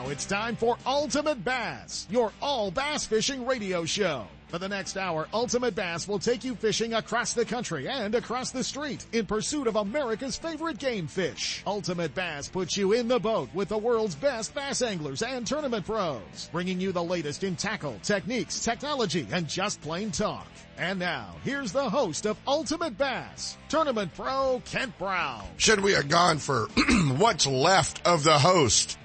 [0.00, 4.26] Now it's time for Ultimate Bass, your all bass fishing radio show.
[4.48, 8.50] For the next hour, Ultimate Bass will take you fishing across the country and across
[8.50, 11.62] the street in pursuit of America's favorite game fish.
[11.66, 15.84] Ultimate Bass puts you in the boat with the world's best bass anglers and tournament
[15.84, 20.48] pros, bringing you the latest in tackle, techniques, technology, and just plain talk.
[20.78, 25.44] And now, here's the host of Ultimate Bass, Tournament Pro Kent Brown.
[25.58, 26.68] Should we have gone for
[27.18, 28.96] what's left of the host?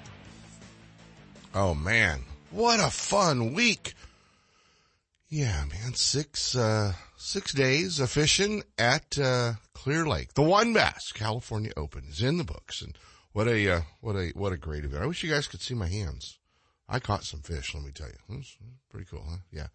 [1.58, 2.20] Oh man,
[2.50, 3.94] what a fun week.
[5.30, 10.34] Yeah, man, six, uh, six days of fishing at, uh, Clear Lake.
[10.34, 12.98] The WON Bass California Open is in the books and
[13.32, 15.02] what a, uh, what a, what a great event.
[15.02, 16.36] I wish you guys could see my hands.
[16.90, 18.18] I caught some fish, let me tell you.
[18.28, 18.58] It was
[18.90, 19.38] pretty cool, huh?
[19.50, 19.68] Yeah.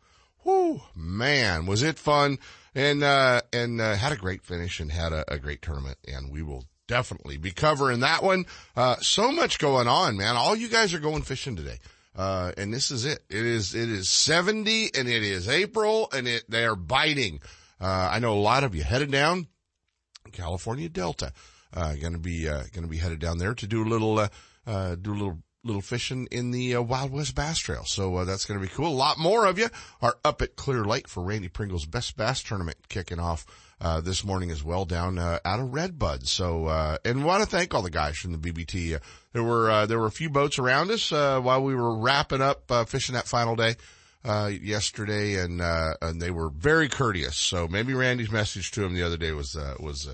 [0.43, 2.37] Whoo, man, was it fun
[2.75, 6.31] and, uh, and, uh, had a great finish and had a, a great tournament and
[6.31, 8.45] we will definitely be covering that one.
[8.75, 10.35] Uh, so much going on, man.
[10.35, 11.79] All you guys are going fishing today.
[12.13, 13.19] Uh, and this is it.
[13.29, 17.39] It is, it is 70 and it is April and it, they are biting.
[17.79, 19.47] Uh, I know a lot of you headed down
[20.33, 21.31] California Delta,
[21.73, 25.13] uh, gonna be, uh, gonna be headed down there to do a little, uh, do
[25.13, 27.85] a little, little fishing in the uh, Wild West Bass Trail.
[27.85, 28.89] So, uh, that's gonna be cool.
[28.89, 29.69] A lot more of you
[30.01, 33.45] are up at Clear Lake for Randy Pringle's Best Bass Tournament kicking off
[33.81, 36.27] uh, this morning as well down uh, out of Redbud.
[36.27, 38.95] So, uh, and want to thank all the guys from the BBT.
[38.95, 38.99] Uh,
[39.33, 42.41] there were uh, there were a few boats around us uh, while we were wrapping
[42.41, 43.75] up fishing that final day
[44.23, 47.37] uh, yesterday, and uh, and they were very courteous.
[47.37, 50.07] So maybe Randy's message to him the other day was was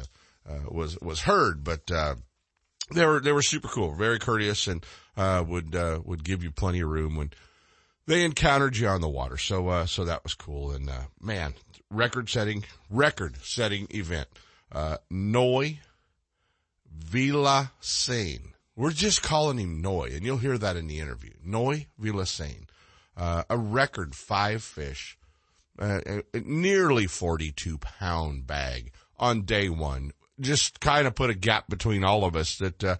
[0.69, 2.15] was was heard, but uh,
[2.93, 4.85] they were they were super cool, very courteous, and
[5.17, 7.31] uh, would uh, would give you plenty of room when
[8.07, 9.37] they encountered you on the water.
[9.37, 11.53] So uh, so that was cool, and uh, man,
[11.91, 14.27] record setting, record setting event.
[14.71, 15.79] Uh, Noy
[16.91, 18.53] Villasein.
[18.75, 21.31] We're just calling him Noy, and you'll hear that in the interview.
[21.43, 22.67] Noy Villasein.
[23.15, 25.17] Uh, a record five fish,
[25.79, 25.99] uh,
[26.33, 30.11] nearly 42 pound bag on day one.
[30.39, 32.97] Just kind of put a gap between all of us that, uh,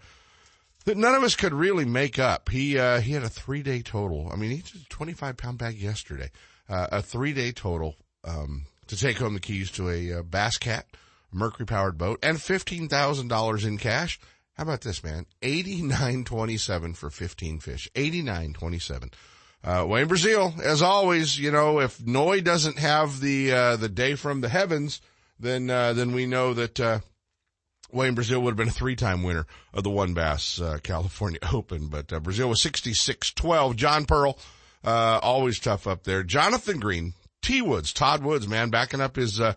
[0.87, 2.47] that none of us could really make up.
[2.47, 4.29] He, uh, he had a three day total.
[4.31, 6.31] I mean, he did a 25 pound bag yesterday,
[6.69, 10.57] uh, a three day total, um, to take home the keys to a uh, Bass
[10.57, 10.87] Cat
[11.29, 14.17] Mercury powered boat and $15,000 in cash.
[14.53, 15.25] How about this, man?
[15.41, 17.89] 89.27 for 15 fish.
[17.93, 19.11] 89.27.
[19.65, 24.15] Uh, Wayne Brazil, as always, you know, if Noy doesn't have the, uh, the day
[24.15, 25.01] from the heavens,
[25.37, 26.99] then, uh, then we know that, uh,
[27.97, 31.87] Wayne Brazil would have been a three-time winner of the WON Bass, uh, California Open,
[31.87, 33.75] but, uh, Brazil was 66-12.
[33.75, 34.37] John Pearl,
[34.83, 36.23] uh, always tough up there.
[36.23, 39.53] Jonathan Green, T Woods, Todd Woods, man, backing up his, uh,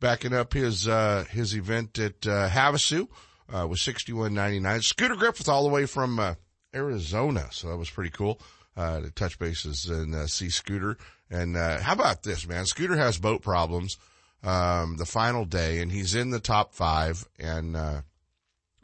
[0.00, 3.08] backing up his, uh, his event at, uh, Havasu,
[3.68, 4.82] with 61.99.
[4.82, 6.36] Scooter Griffith all the way from,
[6.74, 7.48] Arizona.
[7.50, 8.40] So that was pretty cool,
[8.76, 10.96] to touch bases and, see Scooter.
[11.30, 12.64] And, how about this, man?
[12.64, 13.98] Scooter has boat problems,
[14.42, 18.02] um, the final day and he's in the top five and, uh,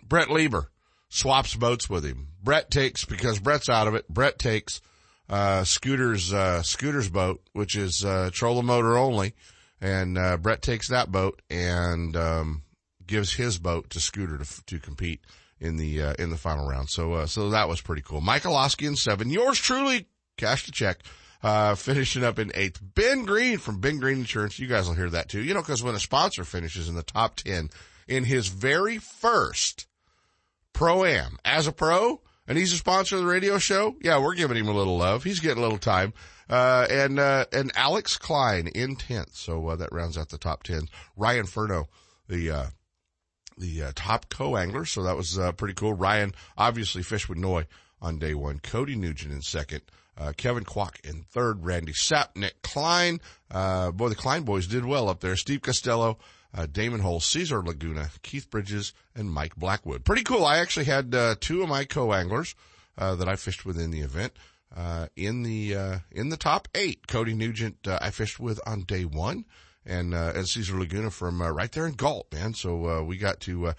[0.02, 0.70] Brett Lieber
[1.08, 2.28] swaps boats with him.
[2.42, 4.80] Brett takes, because Brett's out of it, Brett takes,
[5.28, 9.34] uh, Scooter's, uh, Scooter's boat, which is, uh, trolling motor only.
[9.80, 12.62] And, uh, Brett takes that boat and, um,
[13.06, 15.20] gives his boat to Scooter to, to compete
[15.60, 16.88] in the, uh, in the final round.
[16.88, 18.20] So, uh, so that was pretty cool.
[18.20, 19.30] Michael Oski in seven.
[19.30, 21.02] Yours truly cashed a check.
[21.40, 22.80] Uh, finishing up in eighth.
[22.82, 24.58] Ben Green from Ben Green Insurance.
[24.58, 25.40] You guys will hear that too.
[25.40, 27.70] You know, cause when a sponsor finishes in the top 10
[28.08, 29.86] in his very first
[30.72, 33.94] pro-am as a pro, and he's a sponsor of the radio show.
[34.00, 35.22] Yeah, we're giving him a little love.
[35.22, 36.12] He's getting a little time.
[36.48, 39.36] Uh, and, uh, and Alex Klein in 10th.
[39.36, 40.88] So, uh, that rounds out the top 10.
[41.14, 41.86] Ryan Furno,
[42.26, 42.66] the, uh,
[43.58, 44.86] the, top co-angler.
[44.86, 45.92] So that was, pretty cool.
[45.92, 47.66] Ryan obviously fished with Noy
[48.00, 48.60] on day one.
[48.60, 49.82] Cody Nugent in second.
[50.18, 51.64] Uh, Kevin Kwok in third.
[51.64, 53.20] Randy Sapp, Nick Klein.
[53.50, 55.36] Uh, boy, the Klein boys did well up there.
[55.36, 56.18] Steve Costello,
[56.52, 60.04] uh, Damon Hole, Caesar Laguna, Keith Bridges, and Mike Blackwood.
[60.04, 60.44] Pretty cool.
[60.44, 62.56] I actually had, uh, two of my co-anglers,
[62.96, 64.32] uh, that I fished with in the event,
[64.76, 67.06] uh, in the, uh, in the top eight.
[67.06, 69.44] Cody Nugent, I fished with on day one
[69.86, 72.54] and, uh, and Cesar Laguna from, right there in Galt, man.
[72.54, 73.72] So, uh, we got to,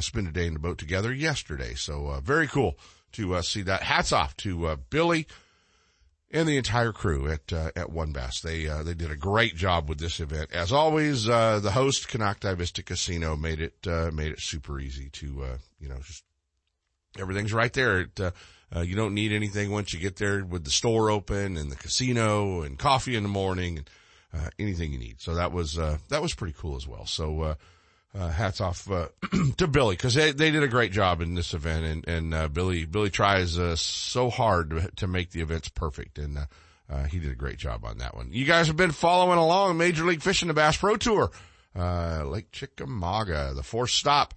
[0.00, 1.74] spend a day in the boat together yesterday.
[1.74, 2.78] So, very cool
[3.12, 3.82] to, uh, see that.
[3.82, 5.26] Hats off to, uh, Billy,
[6.30, 8.40] and the entire crew at uh, at WON Bass.
[8.40, 10.52] They uh, they did a great job with this event.
[10.52, 15.08] As always, uh, the host Konocti Vista Casino made it uh, made it super easy
[15.10, 16.24] to uh, you know just
[17.18, 18.00] everything's right there.
[18.00, 21.70] It, uh, you don't need anything once you get there with the store open and
[21.70, 23.90] the casino and coffee in the morning and
[24.58, 25.20] anything you need.
[25.20, 27.06] So that was that was pretty cool as well.
[27.06, 27.56] So
[28.16, 29.08] uh, uh, hats off uh,
[29.56, 32.48] to Billy because they they did a great job in this event, and and uh,
[32.48, 36.46] Billy Billy tries uh, so hard to, to, make the events perfect, and uh,
[36.90, 38.30] uh, he did a great job on that one.
[38.32, 41.30] You guys have been following along Major League Fishing, the Bass Pro Tour,
[41.74, 44.34] Lake Chickamauga, the fourth stop,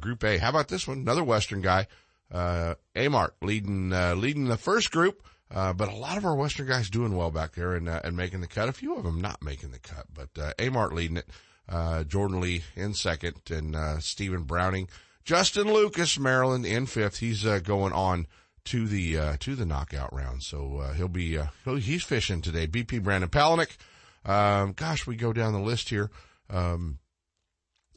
[0.00, 0.38] Group A.
[0.38, 0.98] How about this one?
[0.98, 1.86] Another Western guy,
[2.32, 5.22] Amart leading leading the first group.
[5.48, 8.16] Uh, but a lot of our Western guys doing well back there and, uh, and
[8.16, 8.68] making the cut.
[8.68, 11.28] A few of them not making the cut, but, uh, Amart leading it
[11.68, 14.88] uh, Jordan Lee in second, and uh, Stephen Browning.
[15.24, 17.18] Justin Lucas, Maryland in fifth.
[17.18, 18.28] He's uh, going on
[18.66, 22.66] to the uh, to the knockout round, so uh, he'll be uh, he's fishing today.
[22.66, 23.76] BP Brandon Palaniuk.
[24.24, 26.10] Um, gosh, we go down the list here.
[26.48, 26.98] Um,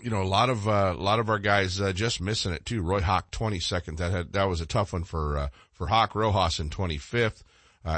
[0.01, 2.81] you know, a lot of a lot of our guys just missing it too.
[2.81, 3.99] Roy Hawk, twenty second.
[3.99, 7.43] That had that was a tough one for for Hawk Rojas in twenty fifth.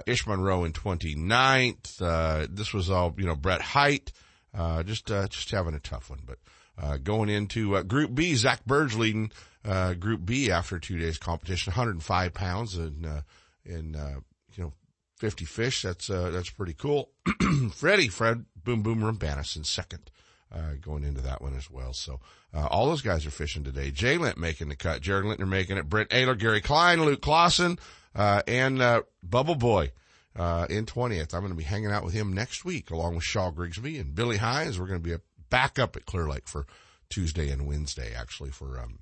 [0.06, 2.01] Ish Monroe in 29th.
[2.01, 3.35] Uh, this was all you know.
[3.35, 4.13] Brett Hite,
[4.53, 6.39] uh, just, uh, just having a tough one, but,
[6.77, 9.31] uh, going into, uh, Group B, Zach Bird's leading,
[9.65, 13.21] uh, Group B after two days competition, 105 pounds and, uh,
[13.65, 14.19] in, uh,
[14.56, 14.74] you know,
[15.18, 15.83] 50 fish.
[15.83, 17.09] That's, uh, that's pretty cool.
[17.74, 20.09] Freddie, Fred, Boom Boom Roumbanis in second.
[20.53, 21.94] Uh, going into that one as well.
[21.94, 22.19] So,
[22.53, 23.89] uh, all those guys are fishing today.
[23.89, 25.00] Jay Lint making the cut.
[25.00, 25.88] Jared Lintner making it.
[25.88, 27.80] Brent Ehrler, Gary Klein, Luke Clausen,
[28.13, 29.94] uh, and, uh, Bubble Boy
[30.36, 31.33] uh, in 20th.
[31.33, 34.16] I'm going to be hanging out with him next week along with Shaw Grigsby and
[34.16, 34.80] Billy Hines.
[34.80, 35.16] We're going to be
[35.50, 36.66] back up at Clear Lake for
[37.10, 39.00] Tuesday and Wednesday, actually, for, um,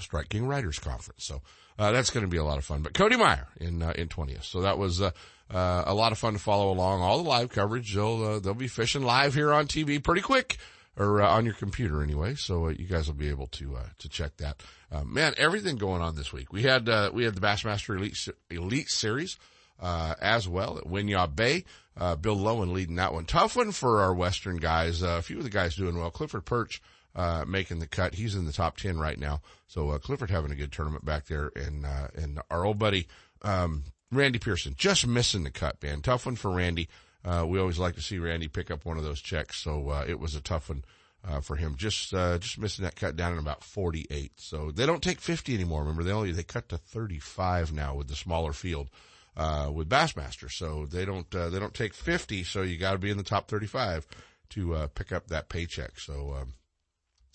[0.00, 1.24] Strike King Writers Conference.
[1.24, 1.42] So,
[1.78, 2.82] uh, that's going to be a lot of fun.
[2.82, 4.44] But Cody Meyer in, uh, in 20th.
[4.44, 5.10] So that was, uh,
[5.50, 7.02] uh, a lot of fun to follow along.
[7.02, 10.58] All the live coverage, they'll, uh, they'll be fishing live here on TV pretty quick
[10.96, 12.34] or uh, on your computer anyway.
[12.34, 14.62] So uh, you guys will be able to uh, to check that.
[14.90, 16.52] Uh, man, everything going on this week.
[16.52, 19.38] We had uh, we had the Bassmaster Elite Elite Series
[19.80, 21.64] uh, as well at Winyah Bay.
[21.96, 23.24] Uh, Bill Lowen leading that one.
[23.24, 25.02] Tough one for our Western guys.
[25.02, 26.10] Uh, a few of the guys doing well.
[26.10, 26.82] Clifford Pirch,
[27.14, 28.14] uh, making the cut.
[28.14, 29.40] He's in the top 10 right now.
[29.68, 31.52] So, uh, Clifford having a good tournament back there.
[31.54, 33.06] And, uh, and our old buddy,
[33.42, 36.00] um, Randy Pierson just missing the cut, man.
[36.00, 36.88] Tough one for Randy.
[37.24, 39.58] Uh, we always like to see Randy pick up one of those checks.
[39.58, 40.84] So, uh, it was a tough one.
[41.26, 44.32] Uh, for him, just uh, just missing that cut down in about 48.
[44.36, 45.80] So they don't take 50 anymore.
[45.80, 48.90] Remember, they only they cut to 35 now with the smaller field
[49.36, 50.50] uh, with Bassmaster.
[50.50, 52.44] So they don't, uh, they don't take 50.
[52.44, 54.06] So you got to be in the top 35
[54.50, 55.98] to, uh, pick up that paycheck.
[55.98, 56.54] So, um,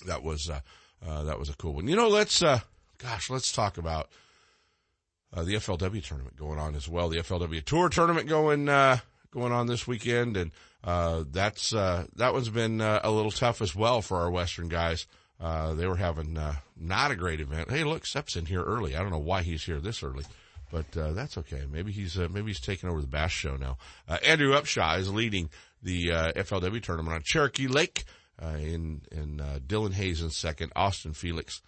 [0.06, 0.62] that was, uh,
[1.06, 1.88] uh, that was a cool one.
[1.88, 2.60] You know, let's, uh,
[2.98, 4.10] gosh, let's talk about,
[5.32, 7.08] the FLW tournament going on as well.
[7.08, 8.98] The FLW tour tournament going, uh,
[9.30, 10.36] going on this weekend.
[10.36, 10.52] And,
[10.84, 15.06] uh, that's, uh, that one's been a little tough as well for our Western guys.
[15.40, 16.34] Uh, they were having,
[16.76, 17.70] not a great event.
[17.70, 18.96] Hey, look, Sep's in here early.
[18.96, 20.26] I don't know why he's here this early
[20.72, 21.64] but uh, that's okay.
[21.70, 23.78] Maybe he's uh, maybe he's taking over the Bass Show now.
[24.08, 25.50] Uh, Andrew Upshaw is leading
[25.82, 28.06] the uh, FLW tournament on Cherokee Lake.
[28.42, 31.62] Uh, in in uh, Dylan Hayes in second, Austin Felix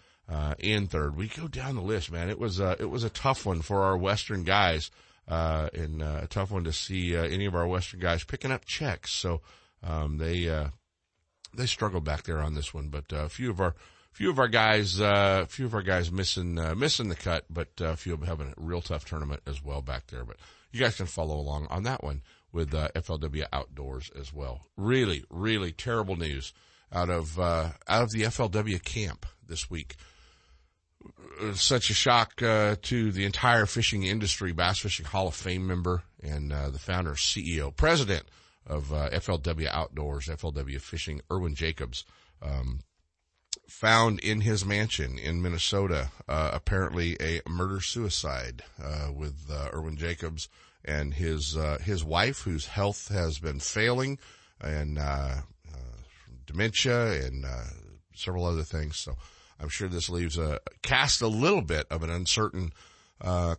[0.58, 1.16] in third.
[1.16, 2.30] We go down the list, man.
[2.30, 4.90] It was it was a tough one for our Western guys,
[5.26, 9.12] and a tough one to see any of our Western guys picking up checks.
[9.12, 9.42] So
[9.82, 10.46] um, they
[11.54, 13.74] they struggled back there on this one, but a few of our
[14.12, 17.68] few of our guys, uh, few of our guys missing, uh, missing the cut, but
[17.80, 20.24] uh, a few of them having a real tough tournament as well back there.
[20.24, 20.36] But
[20.70, 22.22] you guys can follow along on that one
[22.52, 24.66] with uh, FLW Outdoors as well.
[24.76, 26.52] Really, really terrible news
[26.92, 29.96] out of uh, out of the FLW camp this week.
[31.54, 34.52] Such a shock uh, to the entire fishing industry.
[34.52, 38.24] Bass Fishing Hall of Fame member and uh, the founder, CEO, president
[38.66, 42.04] of uh, FLW Outdoors, FLW Fishing, Irwin Jacobs.
[42.40, 42.80] Um,
[43.72, 49.96] found in his mansion in Minnesota, uh, apparently a murder suicide, uh, with, uh, Irwin
[49.96, 50.48] Jacobs
[50.84, 54.18] and his, uh, his wife whose health has been failing
[54.60, 55.38] and, uh,
[55.72, 55.96] uh,
[56.46, 57.44] dementia and,
[58.14, 58.98] several other things.
[58.98, 59.16] So
[59.58, 62.72] I'm sure this leaves a, cast a little bit of an uncertain,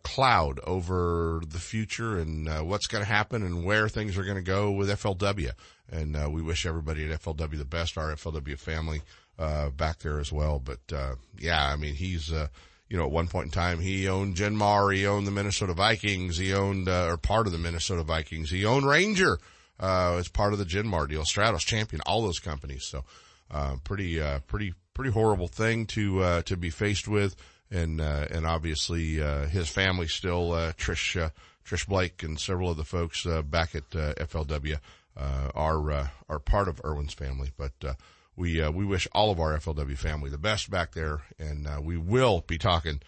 [0.03, 4.43] cloud over the future and, what's going to happen and where things are going to
[4.43, 5.51] go with FLW.
[5.91, 9.01] And, we wish everybody at FLW the best, our FLW family,
[9.39, 10.59] uh, back there as well.
[10.59, 12.47] But, uh, yeah, I mean, he's, uh,
[12.89, 14.95] you know, at one point in time, he owned Genmar.
[14.95, 18.65] he owned the Minnesota Vikings, he owned, uh, or part of the Minnesota Vikings, he
[18.65, 19.39] owned Ranger,
[19.79, 22.83] uh, as part of the Genmar deal, Stratos Champion, all those companies.
[22.83, 23.03] So,
[23.49, 27.35] uh, pretty, uh, pretty, pretty horrible thing to, uh, to be faced with.
[27.71, 31.29] And, uh, and obviously, uh, his family still, uh, Trish, uh,
[31.65, 34.77] Trish Blake and several of the folks, uh, back at, uh, FLW,
[35.17, 37.49] uh, are, uh, are part of Irwin's family.
[37.57, 37.93] But, uh,
[38.35, 41.79] we uh, we wish all of our FLW family the best back there, and uh,
[41.81, 43.01] we will be talking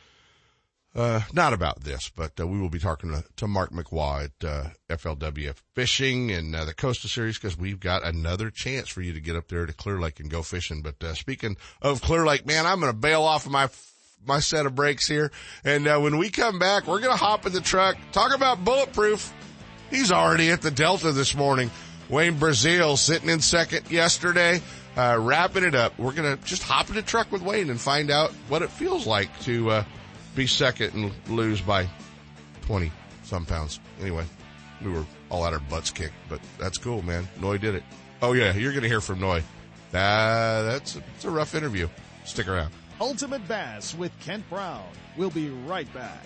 [0.96, 4.48] uh, not about this, but uh, we will be talking to, to Mark McWaw at
[4.48, 9.12] uh, FLW Fishing and uh, the Costa Series because we've got another chance for you
[9.12, 10.82] to get up there to Clear Lake and go fishing.
[10.82, 13.70] But speaking of Clear Lake, man, I'm going to bail off of my
[14.28, 15.32] my set of brakes here,
[15.64, 19.32] and when we come back, we're going to hop in the truck, talk about bulletproof.
[19.92, 21.70] He's already at the Delta this morning.
[22.10, 24.62] Wayne Brazil sitting in second yesterday.
[24.98, 25.98] Uh, wrapping it up.
[26.00, 28.70] We're going to just hop in the truck with Wayne and find out what it
[28.70, 29.84] feels like to, uh,
[30.36, 31.88] be second and lose by
[32.64, 32.92] 20
[33.24, 33.80] some pounds.
[34.02, 34.26] Anyway,
[34.84, 37.28] we were all at our butts kicked, but that's cool, man.
[37.42, 37.84] Noy did it.
[38.22, 39.40] Oh yeah, you're going to hear from Noy.
[39.94, 41.88] Uh, that's, it's a rough interview.
[42.26, 42.72] Stick around.
[43.00, 44.86] Ultimate Bass with Kent Brown.
[45.18, 46.26] We'll be right back.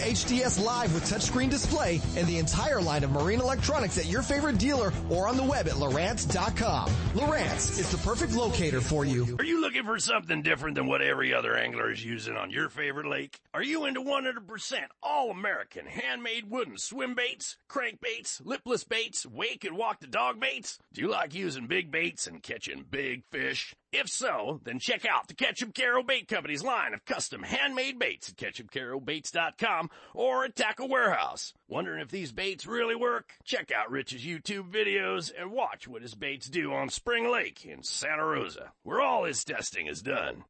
[0.00, 4.58] HDS Live with touchscreen display and the entire line of marine electronics at your favorite
[4.58, 6.88] dealer or on the web at Lowrance.com.
[7.14, 9.36] Lowrance is the perfect locator for you.
[9.38, 12.68] Are you looking for something different than what every other angler is using on your
[12.68, 13.38] favorite lake?
[13.52, 19.76] Are you into 100% all American handmade wooden swim baits, crankbaits, lipless baits, wake and
[19.76, 20.78] walk the dog baits?
[20.92, 23.74] Do you like using big baits and catching big fish?
[23.92, 28.28] If so, then check out the Ketchup Carol Bait Company's line of custom handmade baits
[28.28, 31.54] at ketchupcarobaits.com or at Tackle Warehouse.
[31.66, 33.32] Wondering if these baits really work?
[33.44, 37.82] Check out Rich's YouTube videos and watch what his baits do on Spring Lake in
[37.82, 40.44] Santa Rosa, where all his testing is done.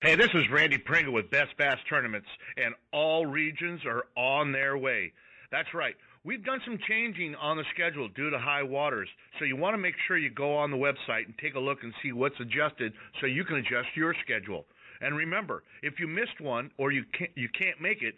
[0.00, 4.78] Hey, this is Randy Pringle with Best Bass Tournaments, and all regions are on their
[4.78, 5.12] way.
[5.50, 5.96] That's right.
[6.24, 9.78] We've done some changing on the schedule due to high waters, so you want to
[9.78, 12.94] make sure you go on the website and take a look and see what's adjusted
[13.20, 14.64] so you can adjust your schedule.
[15.02, 18.14] And remember, if you missed one or you can't, you can't make it,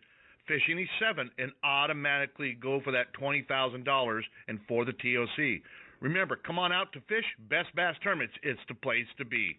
[0.46, 5.60] fish any seven and automatically go for that $20,000 and for the TOC.
[6.00, 8.34] Remember, come on out to fish Best Bass Tournaments.
[8.44, 9.58] It's the place to be.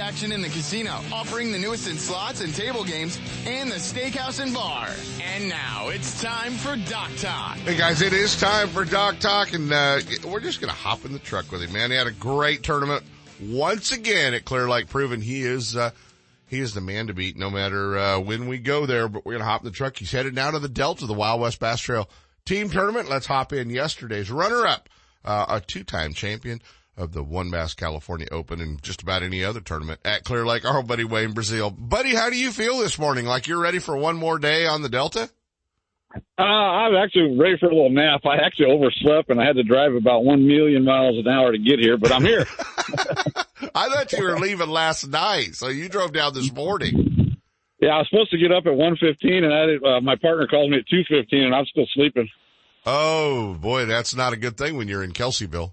[0.00, 4.42] action in the casino, offering the newest in slots and table games, and the steakhouse
[4.42, 4.88] and bar.
[5.22, 7.56] And now it's time for Dock Talk.
[7.58, 11.12] Hey guys, it is time for Dock Talk, and uh, we're just gonna hop in
[11.12, 11.90] the truck with him, man.
[11.90, 13.04] He had a great tournament
[13.40, 15.90] once again at Clear Lake, proving he is uh,
[16.46, 19.06] he is the man to beat, no matter uh, when we go there.
[19.06, 19.96] But we're gonna hop in the truck.
[19.98, 22.08] He's headed down to the Delta, the Wild West Bass Trail
[22.46, 23.10] team tournament.
[23.10, 24.88] Let's hop in yesterday's runner-up,
[25.24, 26.62] uh, a two-time champion
[27.00, 30.64] of the WON Bass California Open and just about any other tournament at Clear Lake.
[30.64, 31.70] Our buddy Wayne Brazil.
[31.70, 33.24] Buddy, how do you feel this morning?
[33.24, 35.30] Like you're ready for one more day on the Delta?
[36.38, 38.22] Uh, I'm actually ready for a little nap.
[38.24, 41.58] I actually overslept and I had to drive about one million miles an hour to
[41.58, 42.46] get here, but I'm here.
[43.74, 47.36] I thought you were leaving last night, so you drove down this morning.
[47.80, 50.46] Yeah, I was supposed to get up at 1:15, and I did, uh, my partner
[50.46, 52.28] called me at 2:15, and I'm still sleeping.
[52.84, 55.72] Oh boy, that's not a good thing when you're in Kelseyville.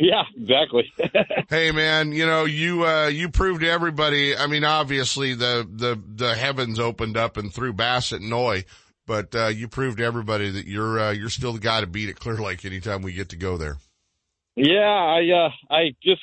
[0.00, 0.90] Yeah, exactly.
[1.50, 6.02] hey man, you know, you, uh, you proved to everybody, I mean, obviously the, the,
[6.14, 8.64] the heavens opened up and threw Bassett Noy,
[9.06, 12.08] but, uh, you proved to everybody that you're, uh, you're still the guy to beat
[12.08, 13.76] at Clear Lake anytime we get to go there.
[14.56, 16.22] Yeah, I, uh, I just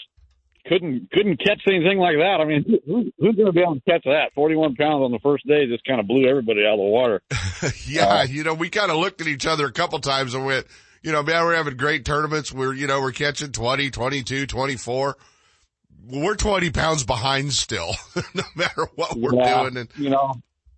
[0.66, 2.40] couldn't, couldn't catch anything like that.
[2.42, 4.34] I mean, who, who's going to be able to catch that?
[4.34, 7.22] 41 pounds on the first day just kind of blew everybody out of the water.
[7.86, 10.66] yeah, you know, we kind of looked at each other a couple times and went,
[11.04, 12.52] you know, man, we're having great tournaments.
[12.52, 15.18] We're, you know, we're catching 20, 22, 24.
[16.10, 17.94] We're 20 pounds behind still,
[18.34, 19.78] no matter what we're Yeah, doing.
[19.78, 20.36] And you know,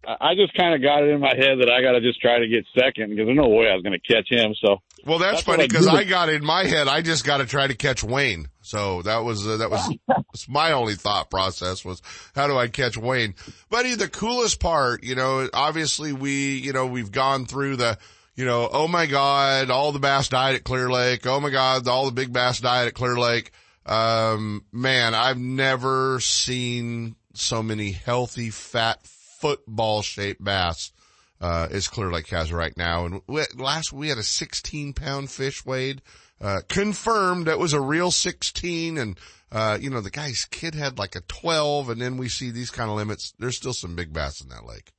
[0.08, 2.20] I I just kind of got it in my head that I got to just
[2.20, 4.56] try to get second because there's no way I was going to catch him.
[4.64, 5.92] So well, that's, That's funny because do.
[5.92, 8.48] I got in my head, I just got to try to catch Wayne.
[8.62, 12.02] So that was, uh, that was, was my only thought process was
[12.36, 13.36] how do I catch Wayne?
[13.70, 17.98] Buddy, the coolest part, you know, obviously we, you know, we've gone through the,
[18.40, 21.28] you know, oh my God, all the bass died at Clear Lake.
[21.28, 23.52] Oh my God, all the big bass died at Clear Lake.
[23.86, 30.94] Um, man, I've never seen so many healthy, fat, football shaped bass,
[31.42, 33.06] uh, as Clear Lake has right now.
[33.06, 36.02] And we, last, we had a 16 pound fish weighed,
[36.40, 39.20] uh, confirmed that was a real 16 and,
[39.52, 42.72] uh, you know, the guy's kid had like a 12 and then we see these
[42.72, 43.34] kind of limits.
[43.38, 44.94] There's still some big bass in that lake.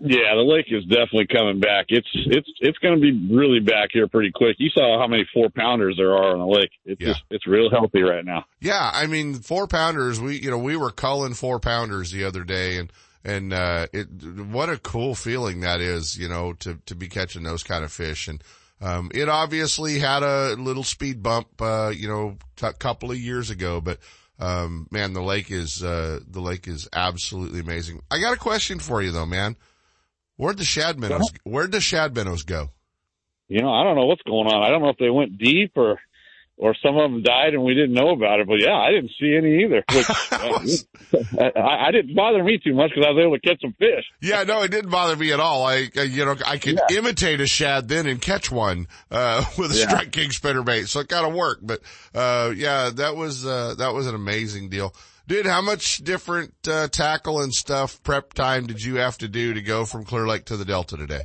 [0.00, 1.86] Yeah, the lake is definitely coming back.
[1.88, 4.56] It's it's it's going to be really back here pretty quick.
[4.58, 6.70] You saw how many four pounders there are on the lake.
[6.84, 7.08] It's Yeah.
[7.08, 8.44] just it's real healthy right now.
[8.60, 12.44] Yeah, I mean, four pounders, we, you know, we were culling four pounders the other
[12.44, 12.92] day and,
[13.24, 14.06] and, uh, it,
[14.50, 17.92] what a cool feeling that is, you know, to, to be catching those kind of
[17.92, 18.28] fish.
[18.28, 18.42] And,
[18.80, 23.48] um, it obviously had a little speed bump, uh, you know, a couple of years
[23.50, 23.98] ago, but,
[24.40, 28.02] um, man, the lake is, uh, the lake is absolutely amazing.
[28.10, 29.56] I got a question for you though, man.
[30.36, 32.70] Where'd the shad minnows, where'd the shad minnows go?
[33.48, 34.62] You know, I don't know what's going on.
[34.64, 36.00] I don't know if they went deep or
[36.56, 38.46] or some of them died and we didn't know about it.
[38.46, 39.84] But yeah, I didn't see any either.
[39.92, 43.60] Which uh, I, I didn't bother me too much because I was able to catch
[43.60, 44.04] some fish.
[44.20, 45.64] Yeah, no, it didn't bother me at all.
[45.66, 49.74] I, you know, I could imitate a shad then and catch one, uh, with a
[49.74, 49.88] Yeah.
[49.88, 50.86] strike king spinner bait.
[50.88, 51.66] So it kind of worked.
[51.66, 51.80] But,
[52.14, 54.94] uh, yeah, that was, uh, that was an amazing deal.
[55.26, 59.54] Dude, how much different, uh, tackle and stuff prep time did you have to do
[59.54, 61.22] to go from Clear Lake to the Delta today?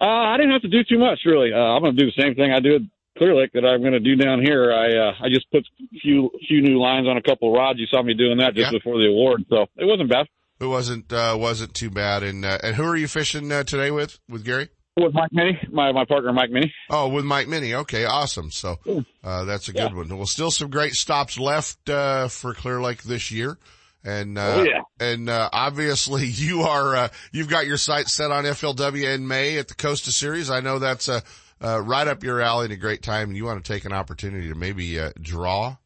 [0.00, 1.52] Uh, I didn't have to do too much really.
[1.52, 2.80] Uh, I'm going to do the same thing I do at
[3.18, 4.72] Clear Lake that I'm going to do down here.
[4.72, 7.78] I uh, I just put a few few new lines on a couple of rods.
[7.80, 8.78] You saw me doing that just Yeah.
[8.78, 10.26] before the award, so it wasn't bad.
[10.60, 12.22] It wasn't, uh, wasn't too bad.
[12.24, 14.68] And, uh, and who are you fishing, uh, today with, with Gary?
[15.00, 16.72] With Mike Minnie, my my partner Mike Minnie.
[16.90, 17.74] Oh, with Mike Minnie.
[17.74, 18.50] Okay, awesome.
[18.50, 18.78] So,
[19.22, 20.08] uh, that's a good one.
[20.16, 23.58] Well, still some great stops left, uh, for Clear Lake this year.
[24.04, 24.80] And, uh, Oh, yeah.
[25.00, 29.58] and, uh, obviously you are, uh, you've got your sights set on FLW in May
[29.58, 30.50] at the Costa Series.
[30.50, 31.22] I know that's, a
[31.60, 33.92] uh, right up your alley and a great time and you want to take an
[33.92, 35.76] opportunity to maybe, uh, draw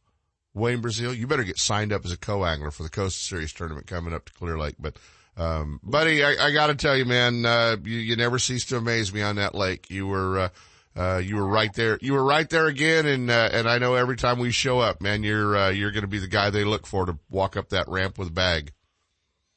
[0.53, 1.13] Wayne Brazil.
[1.13, 4.25] You better get signed up as a co-angler for the Costa Series tournament coming up
[4.25, 4.75] to Clear Lake.
[4.79, 4.97] But,
[5.37, 9.13] um, buddy, I, I gotta tell you, man, uh, you, you never cease to amaze
[9.13, 9.89] me on that lake.
[9.89, 10.49] You were, uh,
[10.95, 11.97] uh, you were right there.
[12.01, 13.05] You were right there again.
[13.07, 16.03] And, uh, and I know every time we show up, man, you're, uh, you're going
[16.03, 18.71] to be the guy they look for to walk up that ramp with a bag.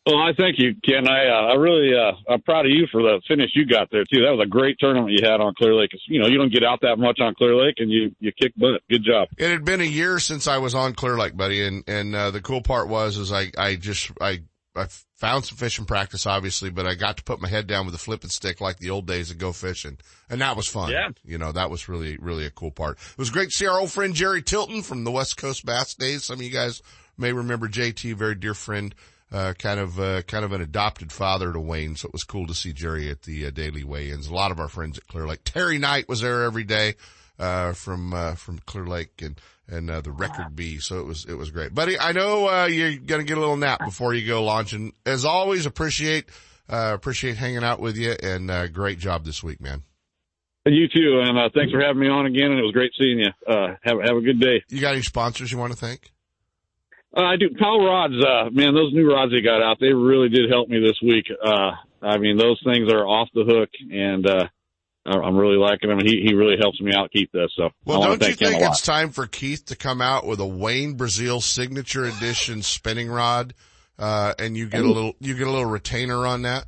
[0.06, 1.08] Well, I thank you, Ken.
[1.08, 4.04] I uh, I really uh, I'm proud of you for the finish you got there
[4.04, 4.22] too.
[4.22, 5.90] That was a great tournament you had on Clear Lake.
[5.90, 8.30] 'Cause, You know, you don't get out that much on Clear Lake, and you you
[8.30, 8.82] kick butt.
[8.88, 9.26] Good job.
[9.36, 12.30] It had been a year since I was on Clear Lake, buddy, and and uh,
[12.30, 14.42] the cool part was is I I just I
[14.76, 14.86] I
[15.16, 17.98] found some fishing practice, obviously, but I got to put my head down with a
[17.98, 20.90] flipping stick like the old days and go fishing, and that was fun.
[20.90, 21.08] Yeah.
[21.24, 22.98] you know that was really really a cool part.
[22.98, 25.94] It was great to see our old friend Jerry Tilton from the West Coast Bass
[25.94, 26.24] Days.
[26.24, 26.82] Some of you guys
[27.16, 28.94] may remember JT, very dear friend.
[29.32, 31.96] Uh, kind of, uh, kind of an adopted father to Wayne.
[31.96, 34.28] So it was cool to see Jerry at the uh, daily weigh-ins.
[34.28, 35.40] A lot of our friends at Clear Lake.
[35.42, 36.94] Terry Knight was there every day,
[37.36, 40.78] uh, from, uh, from Clear Lake and, and, uh, the Record-Bee.
[40.78, 41.74] So it was, it was great.
[41.74, 44.92] Buddy, I know, uh, you're going to get a little nap before you go launching.
[45.04, 46.26] As always, appreciate,
[46.68, 49.82] uh, appreciate hanging out with you and, uh, great job this week, man.
[50.64, 52.50] And you too, and uh, thanks for having me on again.
[52.50, 53.30] And it was great seeing you.
[53.46, 54.64] Uh, have have a good day.
[54.68, 56.10] You got any sponsors you want to thank?
[57.16, 57.50] Uh, I do.
[57.56, 60.80] Powell rods, uh, man, those new rods they got out, they really did help me
[60.80, 61.26] this week.
[61.40, 61.70] Uh,
[62.02, 64.48] I mean, those things are off the hook, and uh, I-
[65.06, 65.98] I'm really liking him.
[66.00, 67.50] He he really helps me out keep this.
[67.56, 70.94] So Well, don't you think it's time for Keith to come out with a Wayne
[70.94, 73.54] Brazil signature edition spinning rod,
[73.98, 76.66] uh, and you get a little, you get a little retainer on that?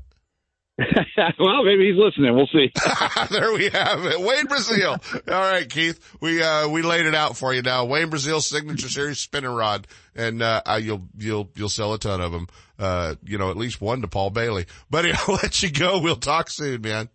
[1.40, 2.36] well, maybe he's listening.
[2.36, 2.70] We'll see.
[3.30, 4.20] there we have it.
[4.20, 4.96] Wayne Brazil.
[5.26, 5.98] All right, Keith.
[6.20, 7.84] We, uh, we laid it out for you now.
[7.84, 9.88] Wayne Brazil signature series spinning rod.
[10.14, 12.46] And, uh, you'll, you'll, you'll sell a ton of them.
[12.78, 14.66] Uh, you know, at least one to Paul Bailey.
[14.88, 15.98] Buddy, I'll let you go.
[16.00, 17.08] We'll talk soon, man.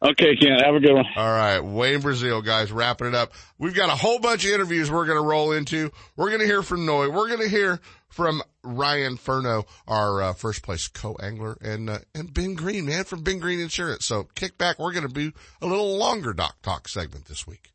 [0.00, 0.60] Okay, Ken.
[0.60, 1.06] Have a good one.
[1.16, 1.58] All right.
[1.58, 3.32] Wayne Brazil, guys, wrapping it up.
[3.58, 5.90] We've got a whole bunch of interviews we're going to roll into.
[6.16, 7.10] We're going to hear from Noy.
[7.10, 12.32] We're going to hear from Ryan Furno, our uh, first place co-angler, and uh, and
[12.32, 14.06] Ben Green, man, from Ben Green Insurance.
[14.06, 14.78] So kick back.
[14.78, 17.72] We're going to be a little longer Dock Talk segment this week.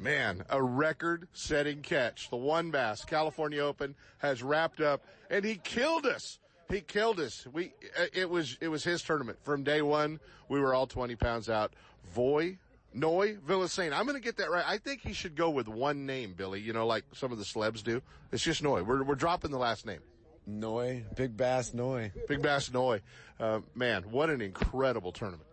[0.00, 2.30] Man, a record setting catch.
[2.30, 6.38] The one bass California Open has wrapped up and he killed us.
[6.70, 7.46] He killed us.
[7.50, 7.72] We,
[8.12, 10.20] it was, it was his tournament from day one.
[10.48, 11.72] We were all 20 pounds out.
[12.12, 12.58] Voy,
[12.92, 13.92] Noy, Villasein.
[13.92, 14.64] I'm going to get that right.
[14.66, 17.44] I think he should go with one name, Billy, you know, like some of the
[17.44, 18.02] celebs do.
[18.32, 18.82] It's just Noy.
[18.82, 20.00] We're, we're dropping the last name.
[20.46, 22.12] Noy, Big Bass Noy.
[22.26, 23.02] Big Bass Noy.
[23.38, 25.48] Uh, man, what an incredible tournament.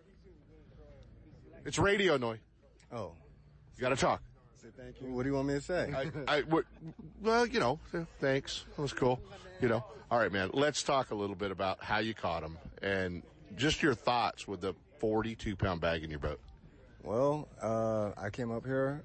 [1.65, 2.39] It's radio Noy.
[2.91, 3.13] Oh.
[3.77, 4.21] You got to talk.
[4.65, 5.13] Say thank you.
[5.13, 5.93] What do you want me to say?
[6.27, 6.43] I, I,
[7.21, 7.79] well, you know,
[8.19, 8.65] thanks.
[8.75, 9.19] That was cool.
[9.61, 10.49] You know, all right, man.
[10.53, 13.21] Let's talk a little bit about how you caught them and
[13.55, 16.39] just your thoughts with the 42 pound bag in your boat.
[17.03, 19.03] Well, uh, I came up here,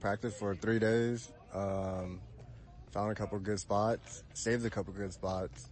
[0.00, 2.20] practiced for three days, um,
[2.90, 5.70] found a couple good spots, saved a couple good spots,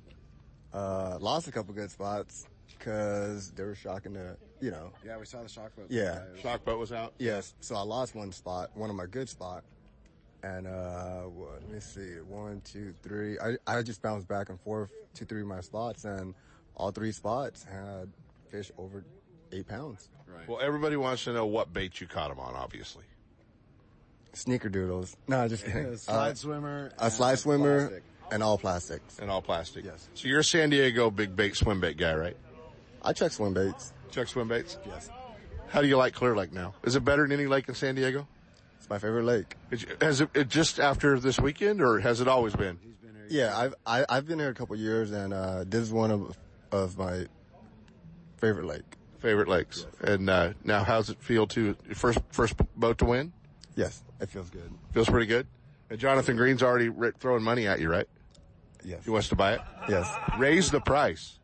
[0.72, 2.46] uh, lost a couple good spots
[2.78, 4.90] because they were shocking the, you know.
[5.04, 5.86] Yeah, we saw the shock boat.
[5.88, 6.20] Yeah.
[6.42, 7.14] Shock boat was out?
[7.18, 7.54] Yes.
[7.60, 9.64] So I lost one spot, one of my good spot.
[10.42, 13.36] And, uh, what, let me see, one, two, three.
[13.38, 16.34] I, I just bounced back and forth two, three of my spots and
[16.76, 18.10] all three spots had
[18.50, 19.04] fish over
[19.52, 20.08] eight pounds.
[20.28, 20.46] Right.
[20.48, 23.04] Well, everybody wants to know what bait you caught them on, obviously.
[24.34, 25.16] Sneaker doodles.
[25.28, 25.96] No, just kidding.
[25.96, 26.92] slide Uh, swimmer.
[26.98, 28.02] a slide swimmer plastic.
[28.30, 29.18] and all plastics.
[29.18, 29.84] And all plastic.
[29.84, 30.08] Yes.
[30.14, 32.36] So you're a San Diego big bait swim bait guy, right?
[33.06, 33.92] I check swim baits.
[34.10, 34.78] Chuck swim baits?
[34.84, 35.08] Yes.
[35.68, 36.74] How do you like Clear Lake now?
[36.84, 38.26] Is it better than any lake in San Diego?
[38.78, 39.56] It's my favorite lake.
[39.70, 42.78] Is, has it, it just after this weekend or has it always been?
[43.28, 46.36] Yeah, I've I, I've been here a couple years, and uh, this is one of
[46.70, 47.26] of my
[48.38, 48.82] favorite lake.
[49.18, 49.86] Favorite lakes.
[50.00, 53.32] And, uh, now how's it feel to first, first boat to win?
[53.74, 54.70] Yes, it feels good.
[54.92, 55.46] Feels pretty good.
[55.90, 58.06] And Jonathan Green's already ri- throwing money at you, right?
[58.84, 59.60] Yes, He wants to buy it.
[59.88, 61.40] yes, Raise the price.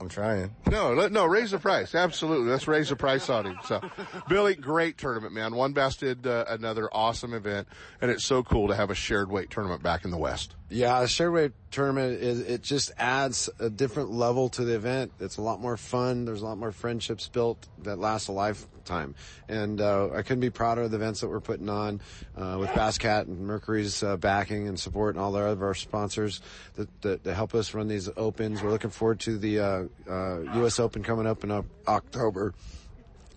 [0.00, 0.54] I'm trying.
[0.70, 1.94] No, no, raise the price.
[1.94, 2.50] Absolutely.
[2.50, 3.58] Let's raise the price on him.
[3.64, 3.80] So,
[4.28, 5.56] Billy, great tournament, man.
[5.56, 7.66] One did uh, another awesome event,
[8.00, 10.54] and it's so cool to have a shared weight tournament back in the West.
[10.70, 15.12] Yeah, a shared weight tournament is it just adds a different level to the event.
[15.20, 16.24] It's a lot more fun.
[16.24, 19.14] There's a lot more friendships built that last a lifetime,
[19.48, 22.00] and uh, I couldn't be prouder of the events that we're putting on
[22.36, 26.40] uh, with Basscat and Mercury's uh, backing and support and all the other our sponsors
[26.74, 28.62] that, that, that help us run these opens.
[28.62, 30.80] We're looking forward to the uh, uh, U.S.
[30.80, 32.54] Open coming up in uh, October.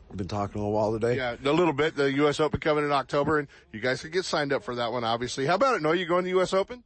[0.09, 1.15] We've been talking a little while today.
[1.15, 1.95] Yeah, a little bit.
[1.95, 2.41] The U.S.
[2.41, 5.45] Open coming in October, and you guys can get signed up for that one, obviously.
[5.45, 5.81] How about it?
[5.81, 6.53] No, you going to the U.S.
[6.53, 6.83] Open?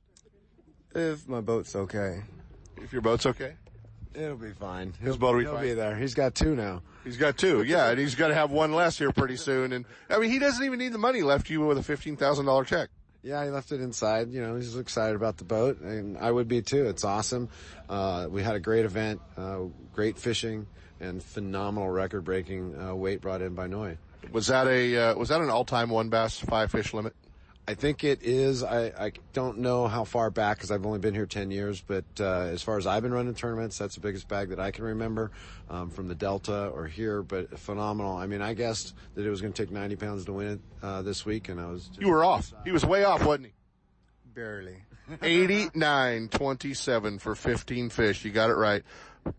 [0.95, 2.21] If my boat's okay.
[2.77, 3.53] If your boat's okay.
[4.13, 4.93] It'll be fine.
[5.01, 5.63] His boat will be He'll fine.
[5.63, 5.95] be there.
[5.97, 6.81] He's got two now.
[7.03, 9.73] He's got two, yeah, and he's got to have one less here pretty soon.
[9.73, 12.45] And I mean, he doesn't even need the money left you with a fifteen thousand
[12.45, 12.89] dollar check.
[13.21, 14.31] Yeah, he left it inside.
[14.31, 16.85] You know, he's excited about the boat, and I would be too.
[16.87, 17.49] It's awesome.
[17.89, 19.61] Uh, we had a great event, uh,
[19.93, 20.65] great fishing,
[20.99, 23.97] and phenomenal record-breaking uh, weight brought in by Noy.
[24.31, 27.13] Was that a uh, was that an all time one bass five fish limit?
[27.67, 28.63] I think it is.
[28.63, 32.05] I, I don't know how far back because I've only been here 10 years, but
[32.19, 34.83] uh, as far as I've been running tournaments, that's the biggest bag that I can
[34.83, 35.31] remember
[35.69, 38.15] um, from the Delta or here, but phenomenal.
[38.15, 40.59] I mean, I guessed that it was going to take 90 pounds to win it
[40.83, 41.87] uh, this week, and I was.
[41.87, 42.53] Just, You were off.
[42.65, 43.53] He was way off, wasn't he?
[44.35, 44.83] Barely.
[45.21, 48.23] 89.27 for 15 fish.
[48.23, 48.83] You got it right.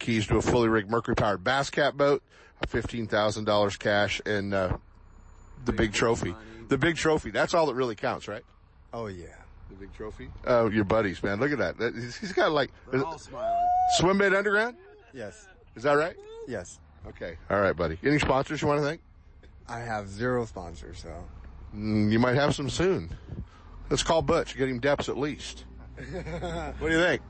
[0.01, 2.25] Keys to a fully rigged Mercury powered bass cat boat,
[2.67, 4.79] $15,000 cash, and, uh,
[5.65, 6.35] the big trophy.
[6.68, 7.31] The big trophy.
[7.31, 8.42] That's all that really counts, right?
[8.92, 9.26] Oh yeah.
[9.70, 10.29] The big trophy.
[10.46, 11.40] Oh, your buddies, man.
[11.40, 11.79] Look at that.
[11.79, 13.57] that he's he's got like, They're all smiling.
[13.98, 14.76] swim bait underground?
[15.12, 15.48] Yes.
[15.74, 16.16] Is that right?
[16.46, 16.79] Yes.
[17.09, 17.37] Okay.
[17.50, 17.98] All right, buddy.
[18.05, 19.00] Any sponsors you want to thank?
[19.68, 21.12] I have zero sponsors, so.
[21.74, 23.11] Mm, you might have some soon.
[23.90, 24.57] Let's call Butch.
[24.57, 25.64] Get him depths at least.
[25.96, 27.22] what do you think?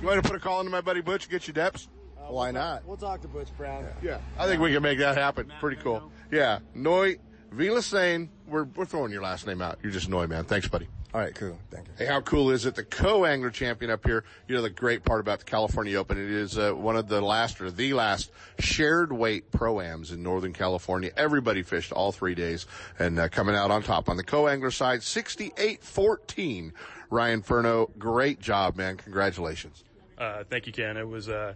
[0.00, 1.88] You want to put a call into my buddy Butch, get you depths?
[2.28, 2.84] Why not?
[2.84, 3.86] We'll talk to Butch Brown.
[4.02, 5.52] Yeah, I think we can make that happen.
[5.60, 6.10] Pretty cool.
[6.30, 7.16] Yeah, Noy,
[7.52, 9.78] Villasein, we're, we're throwing your last name out.
[9.82, 10.44] You're just annoying, man.
[10.44, 10.88] Thanks, buddy.
[11.14, 11.58] All right, cool.
[11.70, 11.92] Thank you.
[11.96, 12.74] Hey, how cool is it?
[12.74, 14.24] The co-angler champion up here.
[14.48, 17.22] You know, the great part about the California Open, it is uh, one of the
[17.22, 21.10] last or the last shared weight pro-ams in Northern California.
[21.16, 22.66] Everybody fished all three days
[22.98, 24.10] and uh, coming out on top.
[24.10, 26.72] On the co-angler side, 68-14.
[27.08, 28.98] Ryan Furno, great job, man.
[28.98, 29.84] Congratulations.
[30.18, 30.98] Uh, thank you, Ken.
[30.98, 31.54] It was, uh,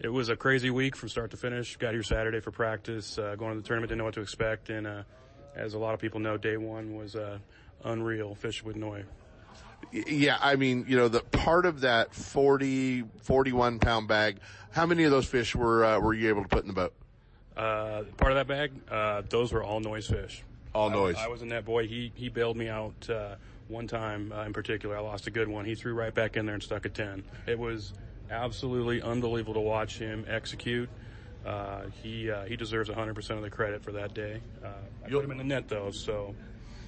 [0.00, 1.76] it was a crazy week from start to finish.
[1.76, 4.70] Got here Saturday for practice, uh, going to the tournament, didn't know what to expect.
[4.70, 5.02] And, uh,
[5.58, 7.38] as a lot of people know, day one was, uh,
[7.84, 9.04] unreal fish with Noy.
[9.92, 14.38] Yeah, I mean, you know, the part of that 40, 41 pound bag,
[14.70, 16.92] how many of those fish were, uh, were you able to put in the boat?
[17.56, 20.42] Uh, part of that bag, uh, those were all Noy's fish.
[20.74, 21.16] All Noy's.
[21.16, 21.86] I, I was in that boy.
[21.86, 23.36] He, he bailed me out, uh,
[23.68, 24.96] one time uh, in particular.
[24.96, 25.64] I lost a good one.
[25.64, 27.24] He threw right back in there and stuck a 10.
[27.46, 27.92] It was
[28.30, 30.88] absolutely unbelievable to watch him execute.
[31.44, 34.40] Uh, he, uh, he deserves 100% of the credit for that day.
[34.62, 34.68] Uh,
[35.04, 36.34] I put him in the net though, so.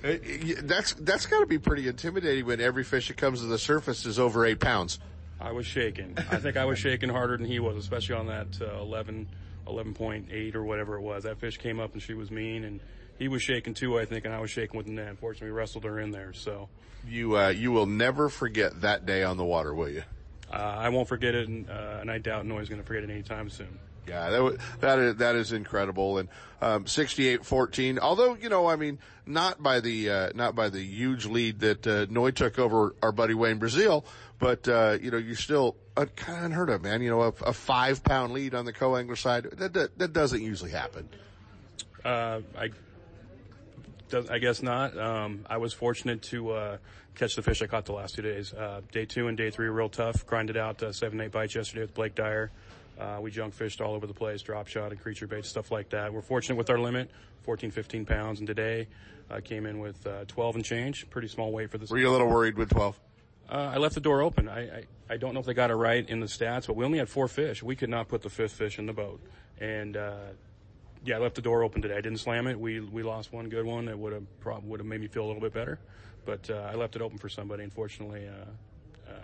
[0.03, 0.15] Uh,
[0.63, 4.19] That's, that's gotta be pretty intimidating when every fish that comes to the surface is
[4.19, 4.99] over eight pounds.
[5.39, 6.17] I was shaking.
[6.31, 9.29] I think I was shaking harder than he was, especially on that uh, 11,
[9.67, 11.25] 11.8 or whatever it was.
[11.25, 12.81] That fish came up and she was mean, and
[13.19, 15.19] he was shaking too, I think, and I was shaking with the net.
[15.19, 16.33] Fortunately, we wrestled her in there.
[16.33, 16.69] So
[17.07, 20.03] You, uh, you will never forget that day on the water, will you?
[20.53, 23.11] uh, I won't forget it, and, uh, and I doubt Noy's going to forget it
[23.11, 23.79] anytime soon.
[24.11, 26.19] Yeah, that, wa- that is, that is incredible.
[26.19, 26.29] And,
[26.61, 31.25] um, 68-14, although, you know, I mean, not by the, uh, not by the huge
[31.27, 34.05] lead that, uh, Noy took over our buddy Wayne Brazil,
[34.39, 37.03] but, uh, you know, you're still uh, kind of unheard of, man.
[37.03, 40.43] You know, a, a five pound lead on the co-angler side, that, that, that doesn't
[40.43, 41.09] usually happen.
[42.05, 42.71] Uh, I,
[44.29, 44.97] I guess not.
[44.99, 46.77] Um, I was fortunate to uh,
[47.15, 48.53] catch the fish I caught the last two days.
[48.53, 50.27] Uh, day two and day three real tough.
[50.27, 52.51] Grinded out uh, seven, eight bites yesterday with Blake Dyer.
[53.01, 55.89] Uh, we junk fished all over the place, drop shot and creature bait, stuff like
[55.91, 56.13] that.
[56.13, 57.11] We're fortunate with our limit,
[57.43, 58.89] 14, 15 pounds, and today
[59.31, 61.09] uh, came in with uh, 12 and change.
[61.09, 61.91] Pretty small weight for this.
[61.91, 63.01] Were you a little worried with 12?
[63.49, 64.49] Uh, I left the door open.
[64.49, 66.85] I, I, I don't know if they got it right in the stats, but we
[66.85, 67.63] only had four fish.
[67.63, 69.21] We could not put the fifth fish in the boat.
[69.59, 70.17] And, uh,
[71.03, 71.97] yeah, I left the door open today.
[71.97, 72.61] I didn't slam it.
[72.61, 75.25] We, we lost one good one that would have prob- would have made me feel
[75.25, 75.79] a little bit better.
[76.27, 77.65] But, uh, I left it open for somebody.
[77.65, 78.45] Unfortunately, uh,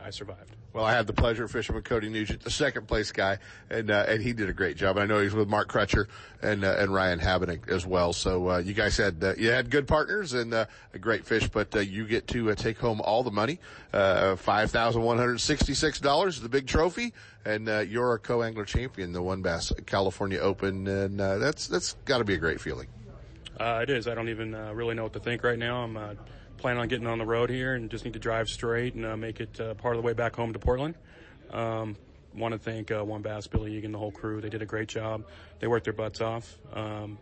[0.07, 0.55] I survived.
[0.73, 3.39] Well, I had the pleasure of fishing with Cody Nugent, the second place guy,
[3.69, 4.99] and uh, and he did a great job.
[4.99, 6.07] I know he's with Mark Crutcher
[6.41, 8.13] and uh, and Ryan Habenik as well.
[8.13, 11.49] So uh, you guys had uh, you had good partners and uh, a great fish,
[11.49, 13.59] but uh, you get to uh, take home all the money,
[13.93, 17.13] uh, five thousand one hundred sixty six dollars, the big trophy,
[17.45, 21.67] and uh, you're a co angler champion, the WON Bass California Open, and uh, that's
[21.67, 22.87] that's got to be a great feeling.
[23.59, 24.07] Uh, it is.
[24.07, 25.83] I don't even uh, really know what to think right now.
[25.83, 26.15] I'm uh,
[26.57, 29.17] planning on getting on the road here and just need to drive straight and uh,
[29.17, 30.95] make it uh, part of the way back home to Portland.
[31.51, 31.97] Um,
[32.35, 34.41] want to thank uh, WON Bass, Billy Egan, the whole crew.
[34.41, 35.25] They did a great job.
[35.59, 36.59] They worked their butts off.
[36.73, 37.19] Um,